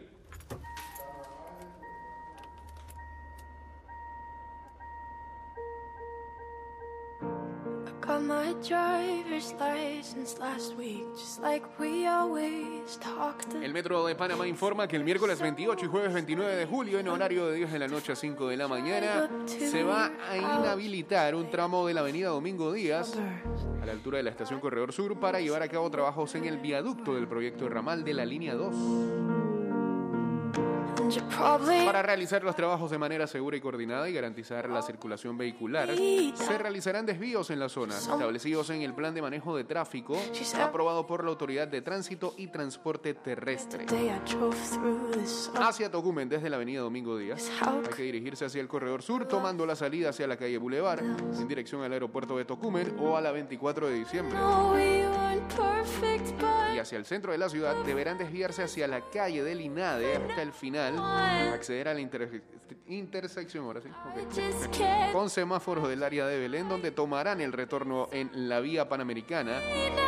El 13.62 13.72
Metro 13.72 14.04
de 14.06 14.14
Panamá 14.14 14.46
informa 14.46 14.88
que 14.88 14.96
el 14.96 15.04
miércoles 15.04 15.40
28 15.40 15.84
y 15.84 15.88
jueves 15.88 16.12
29 16.12 16.56
de 16.56 16.66
julio, 16.66 16.98
en 16.98 17.08
horario 17.08 17.46
de 17.46 17.56
10 17.56 17.72
de 17.72 17.78
la 17.78 17.88
noche 17.88 18.12
a 18.12 18.16
5 18.16 18.48
de 18.48 18.56
la 18.56 18.68
mañana, 18.68 19.28
se 19.46 19.84
va 19.84 20.10
a 20.28 20.36
inhabilitar 20.36 21.34
un 21.34 21.50
tramo 21.50 21.86
de 21.86 21.94
la 21.94 22.00
avenida 22.00 22.28
Domingo 22.28 22.72
Díaz 22.72 23.14
a 23.80 23.86
la 23.86 23.92
altura 23.92 24.18
de 24.18 24.24
la 24.24 24.30
estación 24.30 24.60
Corredor 24.60 24.92
Sur 24.92 25.18
para 25.20 25.40
llevar 25.40 25.62
a 25.62 25.68
cabo 25.68 25.90
trabajos 25.90 26.34
en 26.34 26.44
el 26.44 26.58
viaducto 26.58 27.14
del 27.14 27.28
proyecto 27.28 27.64
de 27.64 27.70
ramal 27.70 28.04
de 28.04 28.14
la 28.14 28.24
línea 28.24 28.54
2. 28.54 29.27
Para 31.86 32.02
realizar 32.02 32.42
los 32.42 32.54
trabajos 32.54 32.90
de 32.90 32.98
manera 32.98 33.26
segura 33.26 33.56
y 33.56 33.60
coordinada 33.60 34.08
y 34.08 34.12
garantizar 34.12 34.68
la 34.68 34.82
circulación 34.82 35.38
vehicular, 35.38 35.88
se 36.34 36.58
realizarán 36.58 37.06
desvíos 37.06 37.50
en 37.50 37.58
la 37.60 37.68
zona, 37.68 37.96
establecidos 37.96 38.70
en 38.70 38.82
el 38.82 38.94
Plan 38.94 39.14
de 39.14 39.22
Manejo 39.22 39.56
de 39.56 39.64
Tráfico, 39.64 40.18
aprobado 40.60 41.06
por 41.06 41.24
la 41.24 41.30
Autoridad 41.30 41.68
de 41.68 41.82
Tránsito 41.82 42.34
y 42.36 42.48
Transporte 42.48 43.14
Terrestre. 43.14 43.86
Hacia 45.56 45.90
Tocumen, 45.90 46.28
desde 46.28 46.50
la 46.50 46.56
avenida 46.56 46.80
Domingo 46.80 47.16
Díaz, 47.16 47.50
hay 47.62 47.94
que 47.94 48.02
dirigirse 48.02 48.44
hacia 48.44 48.60
el 48.60 48.68
corredor 48.68 49.02
sur, 49.02 49.26
tomando 49.26 49.64
la 49.66 49.76
salida 49.76 50.10
hacia 50.10 50.26
la 50.26 50.36
calle 50.36 50.58
Boulevard, 50.58 51.00
en 51.00 51.48
dirección 51.48 51.82
al 51.82 51.92
aeropuerto 51.92 52.36
de 52.36 52.44
Tocumen 52.44 52.96
o 53.00 53.16
a 53.16 53.20
la 53.20 53.32
24 53.32 53.88
de 53.88 53.94
diciembre. 53.94 54.38
Y 56.78 56.80
hacia 56.80 56.96
el 56.96 57.06
centro 57.06 57.32
de 57.32 57.38
la 57.38 57.48
ciudad 57.48 57.74
deberán 57.84 58.18
desviarse 58.18 58.62
hacia 58.62 58.86
la 58.86 59.00
calle 59.10 59.42
del 59.42 59.60
INADE 59.60 60.14
hasta 60.14 60.42
el 60.42 60.52
final, 60.52 60.96
acceder 61.52 61.88
a 61.88 61.94
la 61.94 62.00
intersección, 62.88 63.64
ahora 63.64 63.80
sí, 63.80 63.88
con 65.12 65.30
semáforos 65.30 65.88
del 65.88 66.02
área 66.02 66.26
de 66.26 66.38
Belén, 66.38 66.68
donde 66.68 66.90
tomarán 66.90 67.40
el 67.40 67.52
retorno 67.52 68.08
en 68.12 68.48
la 68.48 68.60
vía 68.60 68.88
panamericana 68.88 69.60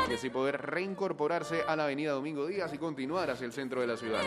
y 0.08 0.14
así 0.14 0.30
poder 0.30 0.60
reincorporarse 0.60 1.62
a 1.66 1.76
la 1.76 1.84
avenida 1.84 2.12
Domingo 2.12 2.46
Díaz 2.46 2.72
y 2.74 2.78
continuar 2.78 3.30
hacia 3.30 3.46
el 3.46 3.52
centro 3.52 3.80
de 3.80 3.86
la 3.86 3.96
ciudad. 3.96 4.20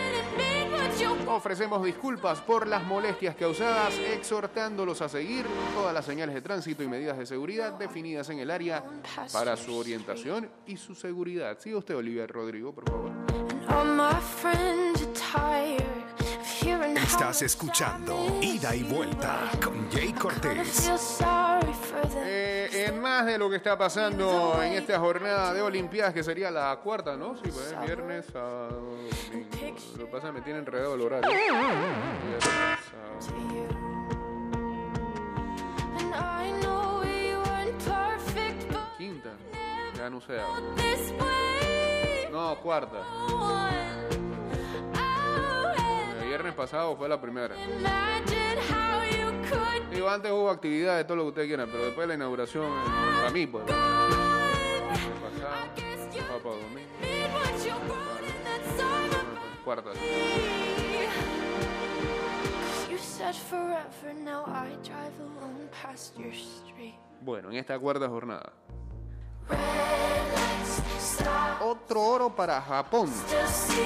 Ofrecemos 1.28 1.84
disculpas 1.84 2.42
por 2.42 2.68
las 2.68 2.84
molestias 2.84 3.36
causadas, 3.36 3.94
exhortándolos 3.98 5.02
a 5.02 5.10
seguir 5.10 5.46
todas 5.74 5.94
las 5.94 6.06
señales 6.06 6.36
de 6.36 6.42
tránsito 6.42 6.84
y 6.84 6.88
medidas 6.88 7.18
de 7.18 7.26
seguridad 7.26 7.74
definidas 7.74 8.30
en 8.30 8.40
el 8.40 8.52
área 8.52 8.84
para 9.32 9.58
su 9.58 9.76
orientación 9.76 10.50
y 10.68 10.78
su 10.78 10.96
seguridad. 10.96 11.58
Siga 11.60 11.78
usted, 11.78 11.96
Olivia 11.96 12.28
Rodrigo, 12.28 12.74
por 12.74 12.90
favor. 12.90 13.12
Estás 17.14 17.44
escuchando 17.44 18.40
Ida 18.42 18.76
y. 18.76 18.82
Vuelta 18.82 19.52
con 19.64 19.88
Jay 19.92 20.12
Cortés. 20.14 20.90
Eh, 22.26 22.88
en 22.88 23.00
más 23.00 23.28
de 23.28 23.38
lo 23.38 23.52
que 23.52 23.58
está 23.58 23.78
pasando 23.78 24.60
en 24.64 24.74
esta 24.74 25.00
jornada 25.00 25.54
de 25.54 25.62
Olimpiadas, 25.62 26.12
que 26.12 26.24
sería 26.24 26.50
la 26.50 26.76
cuarta, 26.78 27.16
¿no? 27.16 27.36
Sí, 27.36 27.44
pues 27.44 27.76
viernes, 27.86 28.26
sábado, 28.34 28.82
domingo. 28.82 29.78
Lo 29.96 30.06
que 30.06 30.12
pasa 30.12 30.28
es 30.28 30.34
que 30.34 30.40
me 30.40 30.42
tiene 30.42 30.60
enredado 30.60 30.96
el 30.96 31.02
horario. 31.02 31.30
Quinta, 38.98 39.30
ya 39.96 40.10
no 40.10 40.20
sé. 40.20 40.40
No, 42.32 42.56
cuarta. 42.56 43.04
Viernes 46.34 46.56
pasado 46.56 46.98
fue 46.98 47.08
la 47.08 47.22
primera. 47.22 47.54
Digo, 49.92 50.10
antes 50.10 50.32
hubo 50.32 50.50
actividades, 50.50 51.06
todo 51.06 51.18
lo 51.18 51.24
que 51.26 51.30
ustedes 51.30 51.48
quieran, 51.48 51.70
pero 51.72 51.86
después 51.86 52.06
de 52.06 52.08
la 52.08 52.16
inauguración, 52.16 52.66
eh, 52.66 53.20
para 53.20 53.30
mí, 53.30 53.46
pues. 53.46 53.64
Pasado, 53.66 53.78
sábado, 56.28 56.58
domingo, 56.58 56.90
song. 57.60 57.84
cuarta. 59.64 59.92
You 62.90 62.98
said 62.98 63.36
forever, 63.36 64.16
now 64.16 64.44
I 64.48 64.70
drive 64.82 65.14
alone 65.20 65.70
past 65.84 66.18
your 66.18 66.34
street. 66.34 66.96
Bueno, 67.22 67.52
en 67.52 67.58
esta 67.58 67.78
cuarta 67.78 68.10
jornada. 68.10 68.54
Otro 71.62 72.02
oro 72.02 72.30
para 72.30 72.62
Japón. 72.62 73.10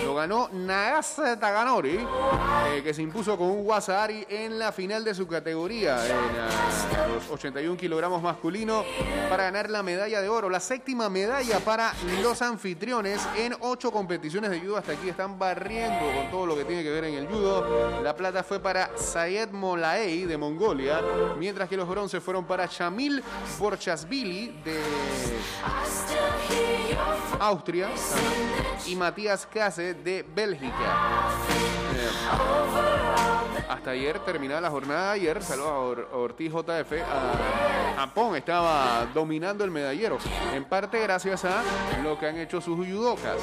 Lo 0.03 0.15
ganó 0.15 0.49
Nagase 0.51 1.37
Taganori, 1.37 1.99
eh, 1.99 2.81
que 2.83 2.93
se 2.93 3.01
impuso 3.01 3.37
con 3.37 3.47
un 3.47 3.67
Wasari 3.67 4.25
en 4.29 4.57
la 4.57 4.71
final 4.71 5.03
de 5.03 5.13
su 5.13 5.27
categoría, 5.27 6.05
en 6.05 6.11
ah, 6.13 7.07
los 7.13 7.29
81 7.29 7.77
kilogramos 7.77 8.21
masculino, 8.21 8.83
para 9.29 9.43
ganar 9.43 9.69
la 9.69 9.83
medalla 9.83 10.21
de 10.21 10.29
oro. 10.29 10.49
La 10.49 10.59
séptima 10.59 11.09
medalla 11.09 11.59
para 11.59 11.93
los 12.21 12.41
anfitriones 12.41 13.21
en 13.35 13.55
ocho 13.59 13.91
competiciones 13.91 14.51
de 14.51 14.59
judo. 14.59 14.77
Hasta 14.77 14.93
aquí 14.93 15.09
están 15.09 15.37
barriendo 15.37 16.05
con 16.15 16.31
todo 16.31 16.45
lo 16.45 16.55
que 16.55 16.65
tiene 16.65 16.83
que 16.83 16.89
ver 16.89 17.05
en 17.05 17.15
el 17.15 17.27
judo. 17.27 18.01
La 18.01 18.15
plata 18.15 18.43
fue 18.43 18.59
para 18.59 18.97
Sayed 18.97 19.49
Molaei 19.49 20.25
de 20.25 20.37
Mongolia, 20.37 21.01
mientras 21.37 21.69
que 21.69 21.77
los 21.77 21.87
bronces 21.87 22.23
fueron 22.23 22.45
para 22.45 22.65
Shamil 22.65 23.23
Borchasvili 23.59 24.47
de 24.63 24.81
Austria 27.39 27.89
y 28.85 28.95
Matías 28.95 29.45
Case 29.45 29.93
de 29.93 30.23
Bélgica. 30.23 30.97
Eh, 31.95 32.09
hasta 33.69 33.91
ayer 33.91 34.19
terminada 34.19 34.61
la 34.61 34.69
jornada, 34.69 35.11
ayer 35.11 35.43
Salvador 35.43 36.09
Ortiz 36.13 36.51
JF 36.51 36.93
a 36.93 37.95
Japón 37.97 38.35
estaba 38.35 39.07
dominando 39.13 39.63
el 39.63 39.71
medallero, 39.71 40.17
en 40.53 40.65
parte 40.65 40.99
gracias 40.99 41.43
a 41.45 41.63
lo 42.03 42.17
que 42.19 42.27
han 42.27 42.37
hecho 42.37 42.61
sus 42.61 42.77
judocas. 42.77 43.37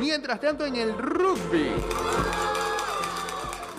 Mientras 0.00 0.40
tanto 0.40 0.66
en 0.66 0.76
el 0.76 0.96
rugby, 0.98 1.70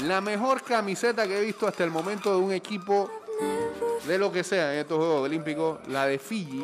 la 0.06 0.22
mejor 0.22 0.64
camiseta 0.64 1.28
que 1.28 1.38
he 1.38 1.42
visto 1.42 1.68
hasta 1.68 1.84
el 1.84 1.92
momento 1.92 2.32
de 2.32 2.38
un 2.38 2.52
equipo 2.52 3.10
de 4.08 4.18
lo 4.18 4.32
que 4.32 4.44
sea 4.44 4.74
en 4.74 4.80
estos 4.80 4.98
Juegos 4.98 5.26
Olímpicos, 5.26 5.80
la 5.88 6.06
de 6.08 6.20
Fiji. 6.20 6.64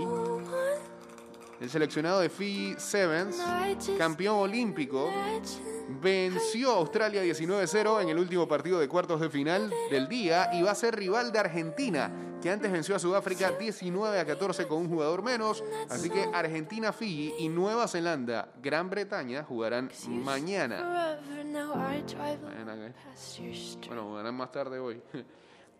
El 1.59 1.69
seleccionado 1.69 2.21
de 2.21 2.29
Fiji 2.29 2.75
Sevens, 2.77 3.37
campeón 3.97 4.37
olímpico, 4.37 5.11
venció 6.01 6.71
a 6.71 6.77
Australia 6.77 7.21
19-0 7.21 8.01
en 8.01 8.09
el 8.09 8.17
último 8.17 8.47
partido 8.47 8.79
de 8.79 8.87
cuartos 8.87 9.19
de 9.19 9.29
final 9.29 9.69
del 9.91 10.07
día 10.07 10.51
y 10.53 10.61
va 10.61 10.71
a 10.71 10.75
ser 10.75 10.95
rival 10.95 11.33
de 11.33 11.39
Argentina, 11.39 12.09
que 12.41 12.49
antes 12.49 12.71
venció 12.71 12.95
a 12.95 12.99
Sudáfrica 12.99 13.51
19 13.51 14.19
a 14.19 14.25
14 14.25 14.67
con 14.67 14.77
un 14.77 14.89
jugador 14.89 15.21
menos. 15.21 15.61
Así 15.89 16.09
que 16.09 16.29
Argentina, 16.33 16.93
Fiji 16.93 17.33
y 17.39 17.49
Nueva 17.49 17.89
Zelanda, 17.89 18.53
Gran 18.61 18.89
Bretaña 18.89 19.43
jugarán 19.43 19.89
mañana. 20.07 21.19
Bueno, 23.85 24.03
jugarán 24.03 24.35
más 24.35 24.51
tarde 24.53 24.79
hoy. 24.79 25.01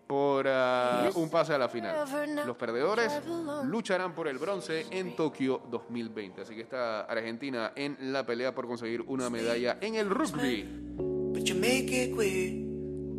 Por 0.10 0.48
ah, 0.48 1.12
un 1.13 1.30
pase 1.30 1.54
a 1.54 1.58
la 1.60 1.69
final. 1.69 1.95
Los 2.43 2.58
perdedores 2.58 3.22
lucharán 3.65 4.15
por 4.15 4.28
el 4.28 4.39
bronce 4.39 4.88
en 4.89 5.15
Tokio 5.15 5.62
2020. 5.69 6.41
Así 6.41 6.56
que 6.56 6.62
está 6.62 7.02
Argentina 7.02 7.74
en 7.76 8.12
la 8.12 8.26
pelea 8.26 8.56
por 8.56 8.65
conseguir 8.65 9.02
una 9.02 9.30
medalla 9.30 9.78
en 9.80 9.93
el 9.93 10.10
rugby. 10.10 10.63
But 10.98 11.43
you 11.43 11.54
make 11.54 11.91
it 11.91 12.15
weird. 12.17 12.65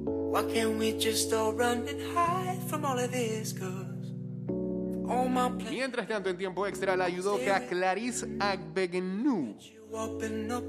Why 0.05 0.53
can't 0.53 0.81
we 0.81 0.99
just 0.99 1.33
all 1.33 1.53
run 1.53 1.87
and 1.87 2.01
hide 2.13 2.59
from 2.69 2.85
all 2.85 2.99
of 2.99 3.13
this? 3.13 3.53
Cause 3.53 4.11
all 5.09 5.29
my 5.29 5.49
plans 5.49 5.71
Mientras 5.71 6.09
tanto, 6.09 6.29
en 6.29 6.37
tiempo 6.37 6.67
extra, 6.67 6.97
la 6.97 7.09
judoka 7.09 7.69
Clarisse 7.69 8.27
Agbegenou, 8.41 9.57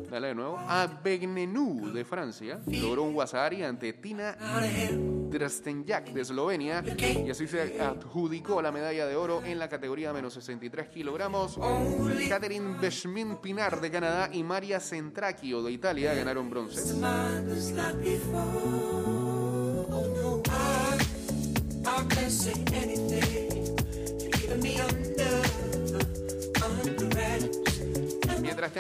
dale 0.09 0.27
de 0.27 0.35
nuevo, 0.35 0.57
Agbegenou 0.57 1.91
de 1.91 2.03
Francia, 2.03 2.59
logró 2.65 3.03
un 3.03 3.15
wasari 3.15 3.63
ante 3.63 3.93
Tina. 3.93 4.35
Drstenjak 5.31 6.11
de 6.11 6.21
Eslovenia 6.21 6.83
y 7.25 7.29
así 7.29 7.47
se 7.47 7.81
adjudicó 7.81 8.61
la 8.61 8.71
medalla 8.71 9.07
de 9.07 9.15
oro 9.15 9.41
en 9.45 9.59
la 9.59 9.69
categoría 9.69 10.11
menos 10.11 10.33
63 10.33 10.89
kilogramos. 10.89 11.57
Catherine 12.27 12.77
Beshmin 12.79 13.37
Pinar 13.37 13.79
de 13.79 13.89
Canadá 13.89 14.29
y 14.33 14.43
Maria 14.43 14.79
Centracchio 14.81 15.63
de 15.63 15.71
Italia 15.71 16.13
ganaron 16.13 16.49
bronce. 16.49 16.93
Oh 19.93 20.07
no, 20.15 20.41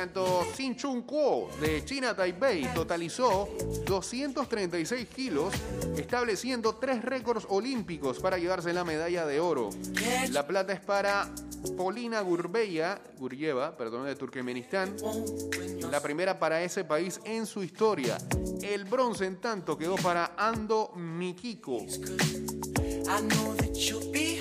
tanto, 0.01 0.43
Sin 0.55 0.75
Chun 0.75 1.03
Kuo 1.03 1.51
de 1.61 1.85
China 1.85 2.15
Taipei 2.15 2.73
totalizó 2.73 3.47
236 3.85 5.07
kilos, 5.09 5.53
estableciendo 5.95 6.73
tres 6.77 7.03
récords 7.03 7.45
olímpicos 7.49 8.17
para 8.17 8.39
llevarse 8.39 8.73
la 8.73 8.83
medalla 8.83 9.27
de 9.27 9.39
oro. 9.39 9.69
La 10.31 10.47
plata 10.47 10.73
es 10.73 10.79
para 10.79 11.29
Polina 11.77 12.19
Gurbeya, 12.21 12.99
Gurjeva, 13.19 13.77
perdón, 13.77 14.07
de 14.07 14.15
Turkmenistán, 14.15 14.95
la 15.91 16.01
primera 16.01 16.39
para 16.39 16.63
ese 16.63 16.83
país 16.83 17.19
en 17.23 17.45
su 17.45 17.61
historia. 17.61 18.17
El 18.63 18.85
bronce, 18.85 19.27
en 19.27 19.35
tanto, 19.39 19.77
quedó 19.77 19.97
para 19.97 20.33
Ando 20.35 20.93
Mikiko. 20.95 21.85
I. 24.13 24.40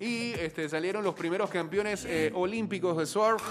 Y 0.00 0.32
este, 0.32 0.68
salieron 0.68 1.04
los 1.04 1.14
primeros 1.14 1.50
campeones 1.50 2.04
eh, 2.04 2.30
olímpicos 2.34 2.96
de 2.96 3.06
surf. 3.06 3.42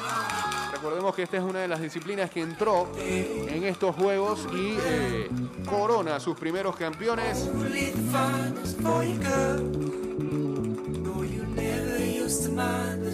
Recordemos 0.71 1.15
que 1.15 1.23
esta 1.23 1.37
es 1.37 1.43
una 1.43 1.59
de 1.59 1.67
las 1.67 1.81
disciplinas 1.81 2.29
que 2.29 2.41
entró 2.41 2.91
en 2.99 3.63
estos 3.63 3.95
juegos 3.95 4.47
y 4.53 4.75
eh, 4.85 5.29
corona 5.65 6.17
a 6.17 6.19
sus 6.19 6.37
primeros 6.37 6.75
campeones. 6.75 7.49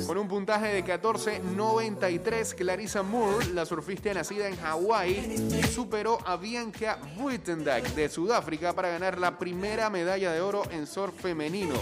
Con 0.07 0.17
un 0.17 0.27
puntaje 0.27 0.67
de 0.67 0.83
14.93, 0.83 2.55
Clarissa 2.55 3.03
Moore, 3.03 3.53
la 3.53 3.65
surfista 3.65 4.13
nacida 4.13 4.47
en 4.47 4.55
Hawái, 4.55 5.63
superó 5.71 6.17
a 6.25 6.35
Bianca 6.35 6.97
Buitendag 7.15 7.83
de 7.93 8.09
Sudáfrica 8.09 8.73
para 8.73 8.89
ganar 8.89 9.19
la 9.19 9.37
primera 9.37 9.89
medalla 9.89 10.31
de 10.31 10.41
oro 10.41 10.63
en 10.71 10.87
surf 10.87 11.13
femenino. 11.21 11.75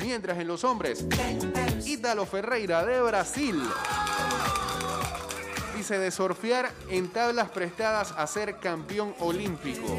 Mientras 0.00 0.38
en 0.38 0.48
los 0.48 0.62
hombres, 0.64 1.06
Ítalo 1.86 2.26
Ferreira 2.26 2.84
de 2.84 3.00
Brasil 3.00 3.62
dice 5.76 5.98
de 5.98 6.10
surfear 6.10 6.70
en 6.90 7.08
tablas 7.08 7.48
prestadas 7.48 8.12
a 8.16 8.26
ser 8.26 8.58
campeón 8.58 9.14
olímpico. 9.20 9.96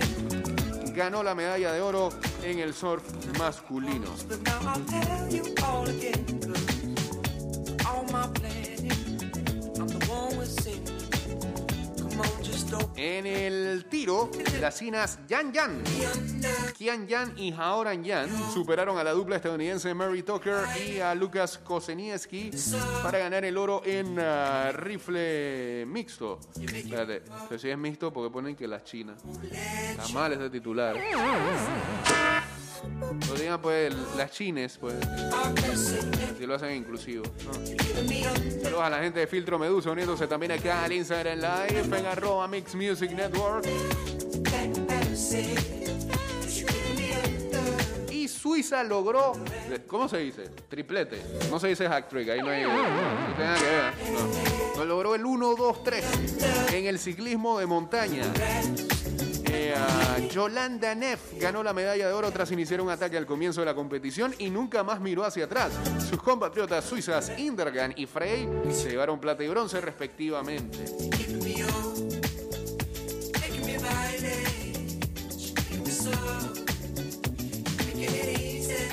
Ganó 0.94 1.24
la 1.24 1.34
medalla 1.34 1.72
de 1.72 1.82
oro 1.82 2.10
en 2.44 2.60
el 2.60 2.76
surf 2.76 3.04
masculino. 3.40 4.14
En 12.96 13.26
el 13.26 13.86
tiro, 13.86 14.30
las 14.60 14.78
chinas 14.78 15.20
Yan 15.28 15.52
Yan, 15.52 15.84
Kian 16.78 17.08
Yan 17.08 17.38
y 17.38 17.52
Haoran 17.52 18.04
Yan 18.04 18.30
superaron 18.54 18.98
a 18.98 19.04
la 19.04 19.12
dupla 19.12 19.38
estadounidense 19.38 19.94
Mary 19.94 20.22
Tucker 20.24 20.66
y 20.88 21.00
a 21.00 21.16
Lucas 21.16 21.58
Kosenieski 21.58 22.52
para 23.02 23.18
ganar 23.18 23.44
el 23.44 23.58
oro 23.58 23.82
en 23.86 24.20
ah, 24.20 24.72
rifle 24.72 25.86
mixto. 25.88 26.40
Espérate, 26.62 27.24
pero 27.50 27.60
si 27.60 27.70
es 27.70 27.78
mixto, 27.78 28.14
porque 28.14 28.32
ponen 28.32 28.56
que 28.56 28.68
las 28.68 28.84
chinas. 28.84 29.20
Está 29.52 30.08
mal 30.10 30.34
ese 30.34 30.50
titular. 30.50 30.96
Lo 33.28 33.36
digan 33.36 33.62
pues 33.62 33.94
las 34.18 34.32
chines, 34.32 34.78
pues. 34.80 34.96
Si 36.38 36.46
lo 36.46 36.56
hacen 36.56 36.76
inclusivo. 36.76 37.24
¿no? 37.46 37.54
Saludos 38.62 38.82
a 38.84 38.90
la 38.90 39.00
gente 39.00 39.20
de 39.20 39.28
Filtro 39.28 39.60
Medusa 39.60 39.92
uniéndose 39.92 40.28
también 40.28 40.52
acá 40.54 40.84
al 40.84 40.94
Instagram 40.94 41.40
Live 41.40 42.00
en 42.00 42.06
arroba 42.06 42.48
Mix 42.48 42.76
Music 42.76 43.12
Network. 43.12 43.66
Y 48.10 48.28
Suiza 48.28 48.84
logró, 48.84 49.34
¿cómo 49.88 50.08
se 50.08 50.18
dice? 50.18 50.50
Triplete. 50.70 51.22
No 51.50 51.60
se 51.60 51.70
dice 51.70 51.88
hack 51.88 52.10
trick, 52.10 52.30
ahí 52.30 52.42
no 52.42 52.50
hay, 52.50 52.64
no 52.64 52.74
nada 53.38 53.58
que 53.58 53.66
ver. 53.66 53.94
No. 54.12 54.78
No, 54.78 54.86
logró 54.86 55.16
el 55.16 55.24
1-2-3 55.24 56.74
en 56.74 56.86
el 56.86 56.98
ciclismo 56.98 57.60
de 57.60 57.66
montaña. 57.66 58.24
Yolanda 60.32 60.96
Neff 60.96 61.34
ganó 61.40 61.64
la 61.64 61.74
medalla 61.74 62.08
de 62.08 62.14
oro 62.14 62.32
tras 62.32 62.52
iniciar 62.52 62.82
un 62.82 62.90
ataque 62.90 63.18
al 63.18 63.26
comienzo 63.26 63.62
de 63.62 63.66
la 63.66 63.76
competición 63.76 64.34
y 64.40 64.50
nunca 64.50 64.84
más 64.84 65.00
miró 65.00 65.24
hacia 65.24 65.46
atrás. 65.46 65.72
Sus 66.10 66.22
compatriotas 66.22 66.86
suizas 66.86 67.32
Indergan 67.38 67.94
y 67.96 68.06
Frey 68.06 68.48
se 68.72 68.90
llevaron 68.90 69.20
plata 69.20 69.44
y 69.44 69.48
bronce 69.48 69.82
respectivamente. 69.82 70.86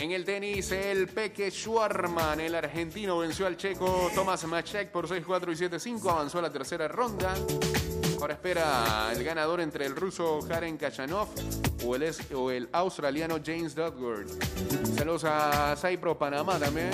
En 0.01 0.13
el 0.13 0.25
tenis, 0.25 0.73
el 0.73 1.09
Peque 1.09 1.51
Schwarman, 1.51 2.41
el 2.41 2.55
argentino, 2.55 3.19
venció 3.19 3.47
al 3.47 3.57
checo 3.57 4.11
Tomás 4.15 4.45
Machek 4.45 4.91
por 4.91 5.07
6-4 5.07 5.53
y 5.53 5.97
7-5, 5.97 6.11
avanzó 6.11 6.39
a 6.39 6.43
la 6.43 6.51
tercera 6.51 6.89
ronda. 6.89 7.35
Ahora 8.21 8.35
espera 8.35 9.13
el 9.15 9.23
ganador 9.23 9.61
entre 9.61 9.87
el 9.87 9.95
ruso 9.95 10.41
Karen 10.47 10.77
Kachanov 10.77 11.29
o 11.85 11.95
el, 11.95 12.03
es- 12.03 12.31
o 12.33 12.51
el 12.51 12.69
australiano 12.73 13.39
James 13.45 13.75
Dudward. 13.75 14.27
Saludos 14.97 15.25
a 15.25 15.77
Saipro 15.77 16.19
Panamá 16.19 16.59
también. 16.59 16.91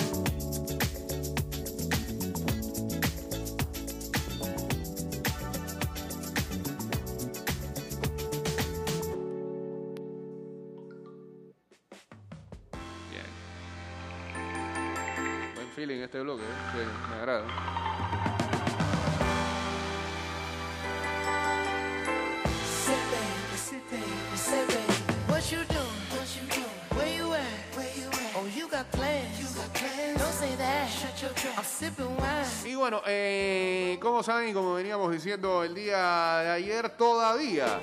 Bien. 13.10 13.24
Buen 15.54 15.68
feeling 15.74 16.00
este 16.02 16.20
bloque, 16.20 16.42
¿eh? 16.42 16.87
Me 17.10 17.14
agrada. 17.16 17.44
Como 34.14 34.22
saben 34.22 34.55
como 34.55 34.74
veníamos 34.74 35.11
diciendo 35.11 35.64
el 35.64 35.74
día 35.74 36.37
de 36.38 36.50
ayer, 36.50 36.88
todavía 36.90 37.81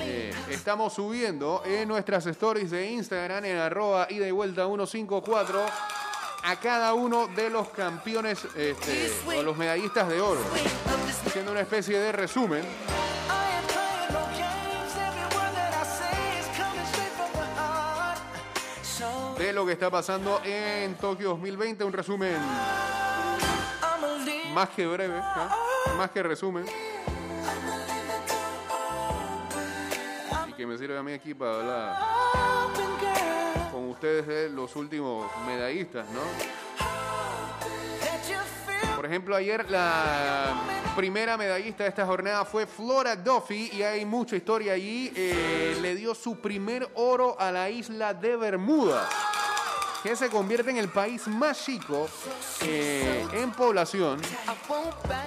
eh, 0.00 0.34
estamos 0.50 0.94
subiendo 0.94 1.62
en 1.64 1.86
nuestras 1.86 2.26
stories 2.26 2.72
de 2.72 2.90
Instagram 2.90 3.44
en 3.44 3.58
arroba 3.58 4.08
ida 4.10 4.26
y 4.26 4.32
vuelta 4.32 4.66
154 4.66 5.64
a 6.42 6.56
cada 6.56 6.92
uno 6.94 7.28
de 7.28 7.50
los 7.50 7.68
campeones 7.68 8.48
este, 8.56 9.12
o 9.28 9.40
los 9.44 9.56
medallistas 9.56 10.08
de 10.08 10.20
oro, 10.20 10.40
haciendo 11.24 11.52
una 11.52 11.60
especie 11.60 12.00
de 12.00 12.10
resumen 12.10 12.64
de 19.38 19.52
lo 19.52 19.64
que 19.64 19.70
está 19.74 19.88
pasando 19.88 20.40
en 20.44 20.96
Tokio 20.96 21.28
2020, 21.28 21.84
un 21.84 21.92
resumen. 21.92 22.97
Más 24.58 24.70
que 24.70 24.84
breve, 24.88 25.20
¿ah? 25.22 25.54
más 25.96 26.10
que 26.10 26.20
resumen. 26.20 26.66
Y 30.48 30.52
que 30.54 30.66
me 30.66 30.76
sirve 30.76 30.98
a 30.98 31.02
mí 31.04 31.12
aquí 31.12 31.32
para 31.32 31.54
hablar 31.54 31.96
con 33.70 33.88
ustedes 33.88 34.26
de 34.26 34.48
los 34.48 34.74
últimos 34.74 35.30
medallistas, 35.46 36.08
¿no? 36.10 36.22
Por 38.96 39.06
ejemplo, 39.06 39.36
ayer 39.36 39.70
la 39.70 40.56
primera 40.96 41.36
medallista 41.36 41.84
de 41.84 41.90
esta 41.90 42.04
jornada 42.04 42.44
fue 42.44 42.66
Flora 42.66 43.14
Duffy 43.14 43.70
y 43.72 43.82
hay 43.82 44.04
mucha 44.04 44.34
historia 44.34 44.72
allí. 44.72 45.12
Eh, 45.14 45.78
le 45.80 45.94
dio 45.94 46.16
su 46.16 46.40
primer 46.40 46.90
oro 46.96 47.36
a 47.38 47.52
la 47.52 47.70
isla 47.70 48.12
de 48.12 48.34
Bermuda, 48.34 49.08
que 50.02 50.16
se 50.16 50.28
convierte 50.28 50.70
en 50.70 50.76
el 50.76 50.88
país 50.88 51.26
más 51.26 51.64
chico 51.64 52.08
eh, 52.62 53.26
en 53.32 53.50
población 53.52 54.20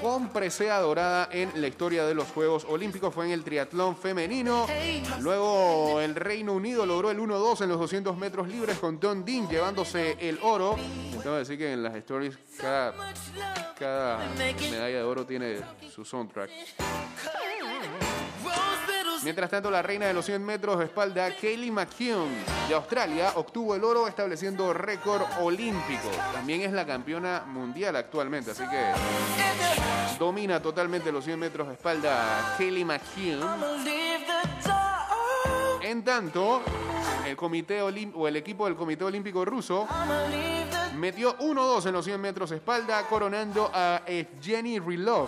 con 0.02 0.30
presea 0.30 0.80
dorada 0.80 1.30
en 1.32 1.52
la 1.60 1.68
historia 1.68 2.06
de 2.06 2.14
los 2.14 2.28
Juegos 2.30 2.66
Olímpicos. 2.68 3.14
Fue 3.14 3.26
en 3.26 3.32
el 3.32 3.44
triatlón 3.44 3.96
femenino. 3.96 4.68
Luego 5.20 6.00
el 6.00 6.16
Reino 6.16 6.54
Unido 6.54 6.86
logró 6.86 7.12
el 7.12 7.20
1-2 7.20 7.62
en 7.62 7.70
los 7.70 7.80
200 7.80 8.18
metros 8.18 8.48
libres 8.48 8.80
con 8.80 9.00
Don 9.00 9.26
Dean 9.26 9.48
llevándose 9.50 10.18
el 10.20 10.40
oro. 10.42 10.76
Tengo 11.12 11.36
que 11.36 11.40
decir 11.40 11.58
que 11.58 11.74
en 11.74 11.84
las 11.84 11.96
stories 11.96 12.38
cada, 12.58 12.94
cada 13.78 14.20
medalla 14.36 14.98
de 14.98 15.04
oro 15.04 15.26
tiene 15.26 15.60
su 15.94 16.06
soundtrack. 16.06 16.50
Mientras 19.24 19.52
tanto, 19.52 19.70
la 19.70 19.84
reina 19.84 20.08
de 20.08 20.14
los 20.14 20.26
100 20.26 20.44
metros 20.44 20.80
de 20.80 20.86
espalda, 20.86 21.30
Kaylee 21.40 21.70
McKeown, 21.70 22.30
de 22.68 22.74
Australia, 22.74 23.34
obtuvo 23.36 23.76
el 23.76 23.84
oro 23.84 24.08
estableciendo 24.08 24.74
récord 24.74 25.24
olímpico. 25.42 26.10
También 26.34 26.62
es 26.62 26.72
la 26.72 26.86
campeona 26.86 27.44
mundial 27.46 27.96
actualmente, 27.96 28.52
así 28.52 28.64
que 28.68 30.18
domina 30.18 30.60
totalmente 30.60 31.12
los 31.12 31.24
100 31.24 31.40
metros 31.40 31.68
de 31.68 31.74
espalda 31.76 32.56
Kaylee 32.58 32.84
McKeown. 32.84 33.62
En 35.84 36.04
tanto, 36.04 36.64
el, 37.28 37.36
comité 37.36 37.82
o 37.82 38.28
el 38.28 38.36
equipo 38.36 38.66
del 38.66 38.76
Comité 38.76 39.04
Olímpico 39.04 39.46
Ruso 39.46 39.88
metió 40.96 41.38
1-2 41.38 41.86
en 41.86 41.94
los 41.94 42.06
100 42.06 42.22
metros 42.22 42.50
de 42.50 42.56
espalda, 42.56 43.04
coronando 43.08 43.70
a 43.74 44.02
Evgeny 44.08 44.80
Rilov. 44.80 45.28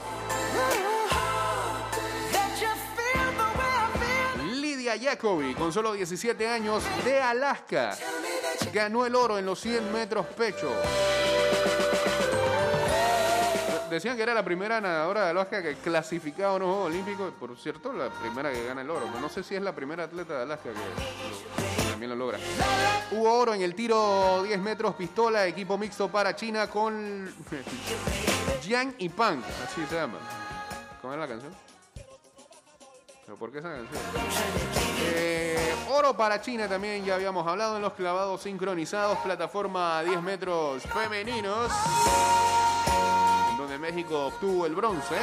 Jacobi, 4.97 5.53
con 5.53 5.71
solo 5.71 5.93
17 5.93 6.47
años, 6.47 6.83
de 7.03 7.21
Alaska, 7.21 7.97
ganó 8.73 9.05
el 9.05 9.15
oro 9.15 9.37
en 9.37 9.45
los 9.45 9.59
100 9.59 9.91
metros 9.91 10.25
pecho. 10.27 10.71
Decían 13.89 14.17
que 14.17 14.23
era 14.23 14.33
la 14.33 14.43
primera 14.43 14.81
nadadora 14.81 15.25
de 15.25 15.29
Alaska 15.29 15.61
que 15.61 15.75
clasificaba 15.75 16.53
a 16.53 16.55
unos 16.55 16.67
Juegos 16.69 16.87
Olímpicos. 16.87 17.33
Por 17.39 17.55
cierto, 17.57 17.93
la 17.93 18.09
primera 18.09 18.51
que 18.51 18.65
gana 18.65 18.81
el 18.81 18.89
oro. 18.89 19.05
No 19.21 19.29
sé 19.29 19.43
si 19.43 19.53
es 19.53 19.61
la 19.61 19.75
primera 19.75 20.05
atleta 20.05 20.35
de 20.35 20.41
Alaska 20.41 20.69
que 20.71 21.89
también 21.91 22.09
lo 22.09 22.15
logra. 22.15 22.39
Hubo 23.11 23.31
oro 23.31 23.53
en 23.53 23.61
el 23.61 23.75
tiro 23.75 24.41
10 24.43 24.59
metros 24.61 24.95
pistola, 24.95 25.45
equipo 25.45 25.77
mixto 25.77 26.09
para 26.09 26.35
China 26.35 26.67
con 26.67 27.31
Jiang 28.63 28.95
y 28.97 29.09
Pang, 29.09 29.43
así 29.63 29.85
se 29.87 29.95
llama. 29.95 30.17
¿Cómo 30.99 31.13
es 31.13 31.19
la 31.19 31.27
canción? 31.27 31.72
¿Pero 33.25 33.37
por 33.37 33.51
qué 33.51 33.59
esa 33.59 33.69
canción? 33.69 34.01
Eh, 35.15 35.73
oro 35.89 36.09
Oro 36.09 36.17
para 36.17 36.41
China 36.41 36.67
también, 36.67 37.05
ya 37.05 37.15
habíamos 37.15 37.47
hablado 37.47 37.77
en 37.77 37.81
los 37.81 37.93
clavados 37.93 38.41
sincronizados, 38.41 39.17
plataforma 39.19 39.99
a 39.99 40.03
10 40.03 40.21
metros 40.21 40.83
femeninos, 40.83 41.71
en 43.51 43.57
donde 43.57 43.77
México 43.77 44.27
obtuvo 44.27 44.65
el 44.65 44.75
bronce. 44.75 45.15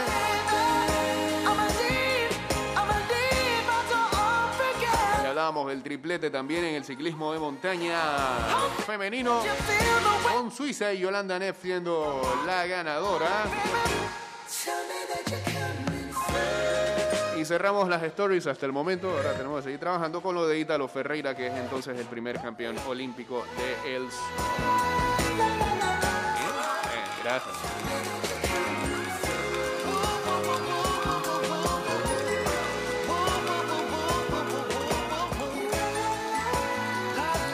Y 5.23 5.27
hablábamos 5.27 5.69
del 5.69 5.83
triplete 5.83 6.31
también 6.31 6.65
en 6.65 6.77
el 6.77 6.85
ciclismo 6.85 7.33
de 7.35 7.39
montaña 7.39 8.01
femenino, 8.87 9.43
con 10.33 10.51
Suiza 10.51 10.95
y 10.95 11.01
Yolanda 11.01 11.39
Neff 11.39 11.61
siendo 11.61 12.23
la 12.47 12.67
ganadora. 12.67 13.45
Y 17.41 17.45
cerramos 17.47 17.89
las 17.89 18.03
stories 18.03 18.47
hasta 18.47 18.67
el 18.67 18.73
momento. 18.73 19.09
Ahora 19.09 19.33
tenemos 19.33 19.57
que 19.57 19.65
seguir 19.65 19.81
trabajando 19.81 20.21
con 20.21 20.35
lo 20.35 20.47
de 20.47 20.59
Italo 20.59 20.87
Ferreira, 20.89 21.35
que 21.35 21.47
es 21.47 21.55
entonces 21.55 21.99
el 21.99 22.05
primer 22.05 22.39
campeón 22.39 22.77
olímpico 22.87 23.47
de 23.57 23.97
ELS. 23.97 24.15
Gracias. 27.25 27.57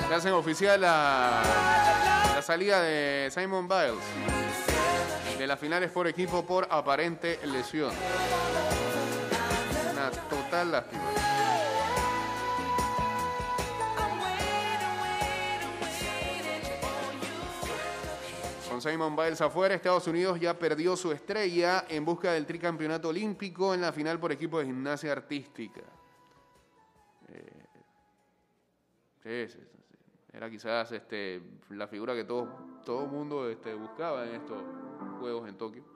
Se 0.08 0.14
hacen 0.14 0.32
oficial 0.32 0.80
la, 0.80 1.42
la 2.34 2.42
salida 2.42 2.82
de 2.82 3.30
Simon 3.30 3.68
Biles 3.68 4.02
de 5.38 5.46
las 5.46 5.60
finales 5.60 5.92
por 5.92 6.08
equipo 6.08 6.44
por 6.44 6.66
aparente 6.72 7.38
lesión. 7.44 7.92
Total 10.10 10.70
lástima. 10.70 11.02
Con 18.68 18.82
Simon 18.82 19.16
Biles 19.16 19.40
afuera, 19.40 19.74
Estados 19.74 20.06
Unidos 20.06 20.38
ya 20.38 20.58
perdió 20.58 20.96
su 20.96 21.12
estrella 21.12 21.86
en 21.88 22.04
busca 22.04 22.32
del 22.32 22.44
tricampeonato 22.44 23.08
olímpico 23.08 23.72
en 23.74 23.80
la 23.80 23.92
final 23.92 24.20
por 24.20 24.32
equipo 24.32 24.58
de 24.58 24.66
gimnasia 24.66 25.12
artística. 25.12 25.82
Eh, 29.24 29.48
sí. 29.48 29.58
Era 30.32 30.50
quizás 30.50 30.92
este, 30.92 31.40
la 31.70 31.88
figura 31.88 32.14
que 32.14 32.24
todo 32.24 32.76
todo 32.86 33.04
mundo 33.06 33.50
este, 33.50 33.74
buscaba 33.74 34.24
en 34.28 34.36
estos 34.36 34.62
Juegos 35.18 35.48
en 35.48 35.58
Tokio. 35.58 35.95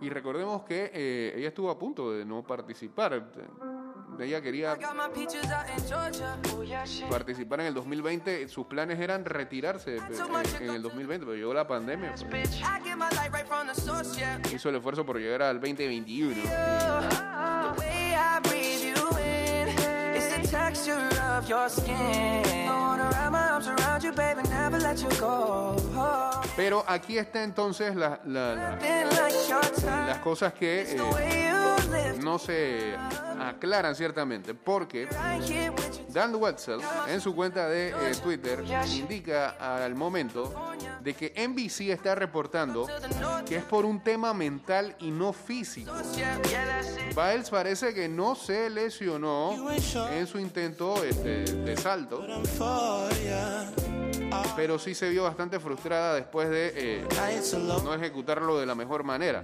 Y 0.00 0.10
recordemos 0.10 0.62
que 0.62 0.90
eh, 0.92 1.34
ella 1.36 1.48
estuvo 1.48 1.70
a 1.70 1.78
punto 1.78 2.12
de 2.12 2.24
no 2.24 2.42
participar. 2.42 3.30
Ella 4.18 4.40
quería 4.40 4.76
participar 7.10 7.60
en 7.60 7.66
el 7.66 7.74
2020. 7.74 8.48
Sus 8.48 8.66
planes 8.66 8.98
eran 9.00 9.24
retirarse 9.24 9.96
eh, 9.96 10.00
en 10.60 10.70
el 10.70 10.82
2020, 10.82 11.26
pero 11.26 11.36
llegó 11.36 11.54
la 11.54 11.66
pandemia. 11.66 12.14
pues. 12.30 12.62
Hizo 14.52 14.68
el 14.68 14.76
esfuerzo 14.76 15.04
por 15.04 15.18
llegar 15.18 15.42
al 15.42 15.60
2021. 15.60 16.42
Texture 20.50 21.08
of 21.36 21.48
your 21.48 21.68
skin. 21.68 21.92
I 21.92 22.66
wanna 22.70 23.10
wrap 23.10 23.32
my 23.32 23.48
arms 23.50 23.66
around 23.66 24.02
you, 24.02 24.12
baby, 24.12 24.42
never 24.48 24.78
let 24.78 25.02
you 25.02 25.08
go. 25.20 25.76
Pero 26.56 26.84
aquí 26.86 27.18
está 27.18 27.42
entonces 27.44 27.94
la- 27.94 28.20
las 28.24 30.18
cosas 30.18 30.52
que 30.54 30.96
eh, 30.96 31.52
no 32.20 32.38
se 32.38 32.96
aclaran 33.40 33.94
ciertamente. 33.94 34.54
Porque. 34.54 35.06
Dan 36.08 36.34
Wetzel 36.36 36.80
en 37.08 37.20
su 37.20 37.34
cuenta 37.34 37.68
de 37.68 37.88
eh, 37.90 38.14
Twitter 38.22 38.64
indica 38.90 39.50
al 39.60 39.94
momento 39.94 40.72
de 41.02 41.12
que 41.12 41.34
NBC 41.46 41.90
está 41.90 42.14
reportando 42.14 42.86
que 43.46 43.56
es 43.56 43.64
por 43.64 43.84
un 43.84 44.00
tema 44.02 44.32
mental 44.32 44.96
y 45.00 45.10
no 45.10 45.34
físico. 45.34 45.92
Biles 47.14 47.50
parece 47.50 47.92
que 47.92 48.08
no 48.08 48.34
se 48.34 48.70
lesionó 48.70 49.70
en 50.10 50.26
su 50.26 50.38
intento 50.38 51.04
este, 51.04 51.44
de 51.44 51.76
salto, 51.76 52.26
pero 54.56 54.78
sí 54.78 54.94
se 54.94 55.08
vio 55.10 55.24
bastante 55.24 55.60
frustrada 55.60 56.14
después 56.14 56.48
de 56.48 56.72
eh, 56.74 57.04
no 57.84 57.94
ejecutarlo 57.94 58.58
de 58.58 58.66
la 58.66 58.74
mejor 58.74 59.04
manera. 59.04 59.42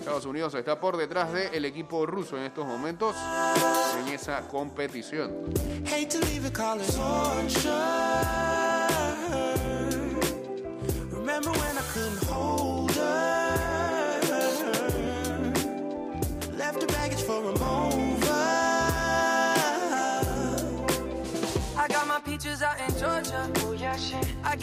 Estados 0.00 0.26
Unidos 0.26 0.54
está 0.54 0.78
por 0.78 0.96
detrás 0.96 1.32
del 1.32 1.64
equipo 1.64 2.04
ruso 2.04 2.36
en 2.36 2.44
estos 2.44 2.66
momentos 2.66 3.16
en 4.00 4.12
esa 4.12 4.40
competición. 4.48 5.32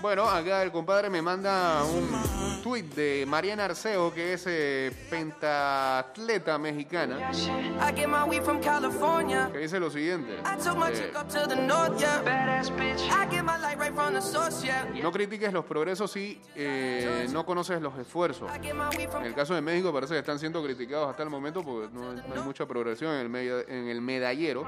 Bueno, 0.00 0.24
acá 0.28 0.62
el 0.62 0.72
compadre 0.72 1.10
me 1.10 1.20
manda 1.20 1.84
un 1.84 2.62
tweet 2.62 2.84
de 2.84 3.24
Mariana 3.26 3.66
Arceo, 3.66 4.12
que 4.14 4.32
es 4.32 4.44
eh, 4.46 4.90
pentatleta 5.10 6.56
mexicana, 6.58 7.30
que 9.52 9.58
dice 9.58 9.78
lo 9.78 9.90
siguiente. 9.90 10.38
I 10.42 10.56
took 10.62 10.76
my 10.78 10.88
eh, 10.88 10.94
chick 10.94 11.14
up 11.16 11.28
to 11.28 11.46
the 11.46 11.56
north, 11.56 12.00
yeah. 12.00 12.22
Badass 12.24 12.70
bitch. 12.70 13.00
I 13.10 13.26
get 13.30 13.44
my 13.44 13.58
light 13.58 13.78
right 13.78 13.94
from 13.94 14.14
the 14.14 14.22
source, 14.22 14.64
yeah. 14.64 14.86
no 15.02 15.12
critiques 15.12 15.52
los 15.52 15.66
progresos 15.66 16.10
si 16.10 16.40
eh, 16.56 17.26
no 17.30 17.44
conoces 17.44 17.82
los 17.82 17.98
esfuerzos. 17.98 18.50
En 18.54 19.24
el 19.26 19.34
caso 19.34 19.54
de 19.54 19.60
México 19.60 19.92
parece 19.92 20.14
que 20.14 20.20
están 20.20 20.38
siendo 20.38 20.62
criticados 20.62 21.10
hasta 21.10 21.22
el 21.22 21.28
momento 21.30 21.62
porque 21.62 21.88
no, 21.92 22.14
no 22.14 22.34
hay 22.34 22.40
mucha 22.42 22.66
progresión 22.66 23.12
en 23.12 23.20
el, 23.20 23.28
media- 23.28 23.64
en 23.68 23.88
el 23.88 24.00
medallero. 24.00 24.64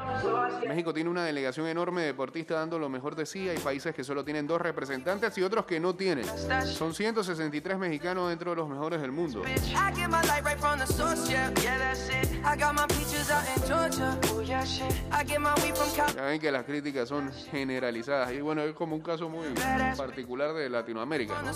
México 0.69 0.93
tiene 0.93 1.09
una 1.09 1.25
delegación 1.25 1.67
enorme 1.69 2.03
de 2.03 2.07
deportistas 2.09 2.59
dando 2.59 2.79
lo 2.79 2.91
mejor 2.91 3.15
de 3.17 3.25
sí. 3.25 3.49
Hay 3.49 3.59
países 3.59 3.95
que 3.95 4.05
solo 4.05 4.25
tienen 4.25 4.47
dos 4.47 4.61
representantes 4.61 5.22
y 5.37 5.43
otros 5.43 5.65
que 5.67 5.79
no 5.79 5.95
tienen. 5.95 6.25
Son 6.67 6.93
163 6.95 7.79
mexicanos 7.79 8.29
dentro 8.29 8.51
de 8.51 8.57
los 8.57 8.69
mejores 8.69 9.01
del 9.01 9.13
mundo. 9.13 9.43
Oh. 9.43 9.45
Ya 16.17 16.23
ven 16.23 16.41
que 16.41 16.51
las 16.51 16.65
críticas 16.65 17.09
son 17.09 17.31
generalizadas 17.51 18.33
y 18.33 18.41
bueno, 18.41 18.63
es 18.63 18.75
como 18.75 18.97
un 18.97 19.03
caso 19.03 19.29
muy 19.29 19.47
particular 19.97 20.53
de 20.55 20.69
Latinoamérica. 20.69 21.35
¿no? 21.43 21.51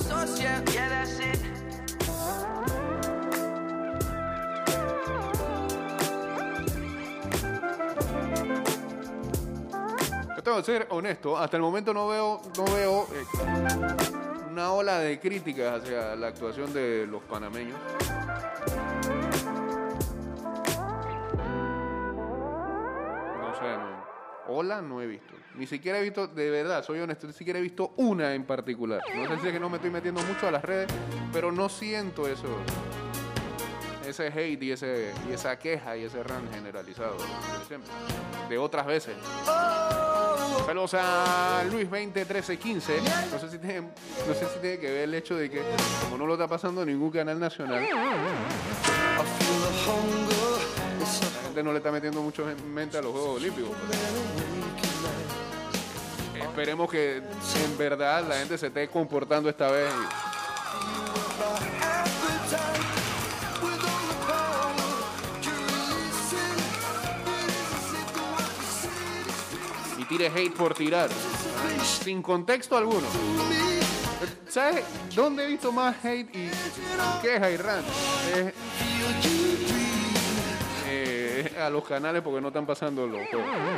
Tengo 10.46 10.58
que 10.58 10.64
ser 10.64 10.86
honesto, 10.90 11.36
hasta 11.36 11.56
el 11.56 11.62
momento 11.64 11.92
no 11.92 12.06
veo, 12.06 12.40
no 12.56 12.64
veo 12.66 13.08
eh, 13.12 13.24
una 14.52 14.72
ola 14.72 15.00
de 15.00 15.18
críticas 15.18 15.82
hacia 15.82 16.14
la 16.14 16.28
actuación 16.28 16.72
de 16.72 17.04
los 17.04 17.20
panameños. 17.24 17.76
No 23.40 23.54
sé, 23.56 23.76
no. 23.76 24.06
Ola 24.46 24.80
no 24.82 25.02
he 25.02 25.08
visto. 25.08 25.34
Ni 25.56 25.66
siquiera 25.66 25.98
he 25.98 26.02
visto, 26.02 26.28
de 26.28 26.48
verdad, 26.48 26.84
soy 26.84 27.00
honesto, 27.00 27.26
ni 27.26 27.32
siquiera 27.32 27.58
he 27.58 27.62
visto 27.62 27.94
una 27.96 28.32
en 28.32 28.44
particular. 28.44 29.00
No 29.16 29.26
sé 29.26 29.40
si 29.40 29.48
es 29.48 29.52
que 29.52 29.58
no 29.58 29.68
me 29.68 29.78
estoy 29.78 29.90
metiendo 29.90 30.22
mucho 30.22 30.46
a 30.46 30.52
las 30.52 30.64
redes, 30.64 30.86
pero 31.32 31.50
no 31.50 31.68
siento 31.68 32.28
eso. 32.28 32.46
Ese 34.06 34.28
hate 34.28 34.62
y, 34.62 34.70
ese, 34.70 35.12
y 35.28 35.32
esa 35.32 35.58
queja 35.58 35.96
y 35.96 36.04
ese 36.04 36.22
ran 36.22 36.48
generalizado 36.52 37.16
de 38.48 38.58
otras 38.58 38.86
veces. 38.86 39.16
Saludos 40.64 40.94
a 40.94 41.64
Luis 41.70 41.90
20 41.90 42.24
13 42.24 42.56
15. 42.56 43.00
No 43.32 43.38
sé 43.38 43.50
si 43.50 43.58
tiene, 43.58 43.80
no 43.80 44.34
sé 44.34 44.46
si 44.46 44.60
tiene 44.60 44.78
que 44.78 44.90
ver 44.90 45.02
el 45.02 45.14
hecho 45.14 45.34
de 45.34 45.50
que 45.50 45.62
como 46.04 46.16
no 46.16 46.26
lo 46.26 46.34
está 46.34 46.46
pasando 46.46 46.82
en 46.82 46.88
ningún 46.88 47.10
canal 47.10 47.40
nacional, 47.40 47.82
la 47.82 47.88
gente 51.44 51.62
no 51.62 51.72
le 51.72 51.78
está 51.78 51.90
metiendo 51.90 52.22
mucho 52.22 52.48
en 52.48 52.72
mente 52.72 52.98
a 52.98 53.02
los 53.02 53.12
Juegos 53.12 53.36
Olímpicos. 53.36 53.72
Esperemos 56.40 56.90
que 56.90 57.16
en 57.16 57.78
verdad 57.78 58.24
la 58.28 58.36
gente 58.36 58.56
se 58.56 58.68
esté 58.68 58.88
comportando 58.88 59.48
esta 59.48 59.70
vez. 59.70 59.92
Tire 70.08 70.26
hate 70.26 70.52
por 70.52 70.74
tirar. 70.74 71.10
Sin 71.84 72.22
contexto 72.22 72.76
alguno. 72.76 73.06
¿Sabes 74.48 74.84
dónde 75.14 75.44
he 75.44 75.48
visto 75.48 75.72
más 75.72 75.96
hate 76.04 76.34
y 76.34 76.50
queja 77.22 77.50
y 77.50 77.56
rant? 77.56 77.86
Es, 78.34 78.54
eh, 80.88 81.52
a 81.60 81.68
los 81.68 81.84
canales 81.84 82.22
porque 82.22 82.40
no 82.40 82.48
están 82.48 82.66
pasando 82.66 83.06
los. 83.06 83.20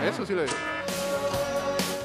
Eso 0.05 0.25
sí 0.25 0.35
lo 0.35 0.43
digo. 0.43 0.57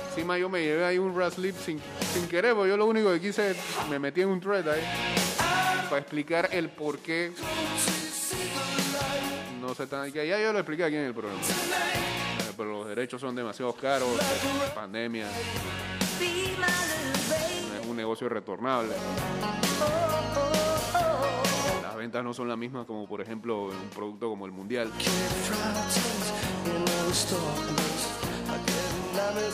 Encima 0.09 0.37
yo 0.37 0.47
me 0.47 0.61
llevé 0.61 0.85
ahí 0.85 0.97
un 0.99 1.17
Raslip 1.17 1.55
sin, 1.57 1.81
sin 2.13 2.27
querer, 2.27 2.53
porque 2.53 2.69
yo 2.69 2.77
lo 2.77 2.85
único 2.85 3.11
que 3.11 3.19
quise, 3.19 3.55
me 3.89 3.97
metí 3.97 4.21
en 4.21 4.29
un 4.29 4.39
thread 4.39 4.67
ahí 4.69 4.81
para 5.89 6.01
explicar 6.01 6.49
el 6.51 6.69
por 6.69 6.99
qué 6.99 7.31
no 9.59 9.73
se 9.73 9.83
están... 9.83 10.11
Ya 10.11 10.23
yo 10.23 10.53
lo 10.53 10.59
expliqué 10.59 10.83
aquí 10.83 10.95
en 10.95 11.05
el 11.05 11.13
programa. 11.13 11.41
Pero 12.55 12.71
los 12.71 12.87
derechos 12.87 13.19
son 13.19 13.35
demasiado 13.35 13.73
caros, 13.73 14.09
eh, 14.09 14.71
pandemia, 14.75 15.27
es 17.81 17.87
un 17.87 17.95
negocio 17.95 18.29
retornable. 18.29 18.93
Las 21.81 21.95
ventas 21.95 22.23
no 22.23 22.33
son 22.33 22.47
las 22.47 22.57
mismas 22.57 22.85
como 22.85 23.07
por 23.07 23.21
ejemplo 23.21 23.65
un 23.65 23.89
producto 23.89 24.29
como 24.29 24.45
el 24.45 24.51
Mundial. 24.51 24.91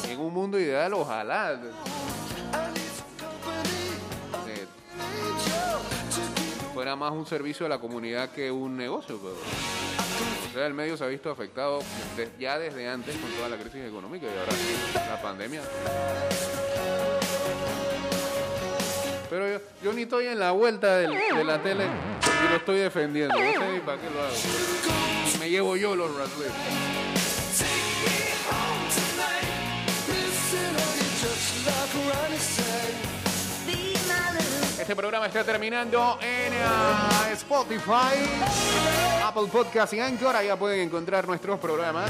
En 0.07 0.19
un 0.19 0.33
mundo 0.33 0.59
ideal, 0.59 0.93
ojalá. 0.93 1.53
eh, 4.47 4.67
fuera 6.73 6.95
más 6.95 7.11
un 7.11 7.25
servicio 7.25 7.65
a 7.65 7.69
la 7.69 7.79
comunidad 7.79 8.29
que 8.29 8.51
un 8.51 8.75
negocio, 8.77 9.19
pero 9.21 9.35
o 10.49 10.53
sea, 10.53 10.65
el 10.65 10.73
medio 10.73 10.97
se 10.97 11.03
ha 11.03 11.07
visto 11.07 11.29
afectado 11.31 11.79
ya 12.39 12.57
desde 12.57 12.87
antes 12.89 13.15
con 13.17 13.29
toda 13.31 13.49
la 13.49 13.57
crisis 13.57 13.85
económica 13.85 14.25
y 14.25 14.37
ahora 14.37 15.09
la 15.09 15.21
pandemia. 15.21 15.61
Pero 19.29 19.61
yo, 19.83 19.93
ni 19.93 20.03
estoy 20.03 20.25
en 20.27 20.39
la 20.39 20.51
vuelta 20.51 20.97
del- 20.97 21.11
de 21.11 21.43
la 21.43 21.61
tele 21.61 21.85
y 21.85 22.49
lo 22.49 22.55
estoy 22.57 22.79
defendiendo. 22.79 23.35
No 23.39 23.51
sé 23.51 23.71
ni 23.73 23.79
para 23.79 24.01
qué 24.01 24.09
lo 24.09 24.21
hago. 24.23 25.39
Me 25.39 25.49
llevo 25.49 25.77
yo 25.77 25.95
los 25.95 26.15
Raspberry. 26.17 26.51
Este 34.79 34.95
programa 34.95 35.27
está 35.27 35.43
terminando 35.43 36.17
en 36.21 36.53
ah, 36.65 37.29
Spotify, 37.33 38.15
Apple 39.23 39.47
Podcast 39.51 39.93
y 39.93 39.99
Anchor. 39.99 40.35
Allá 40.35 40.55
pueden 40.57 40.79
encontrar 40.79 41.27
nuestros 41.27 41.59
programas. 41.59 42.09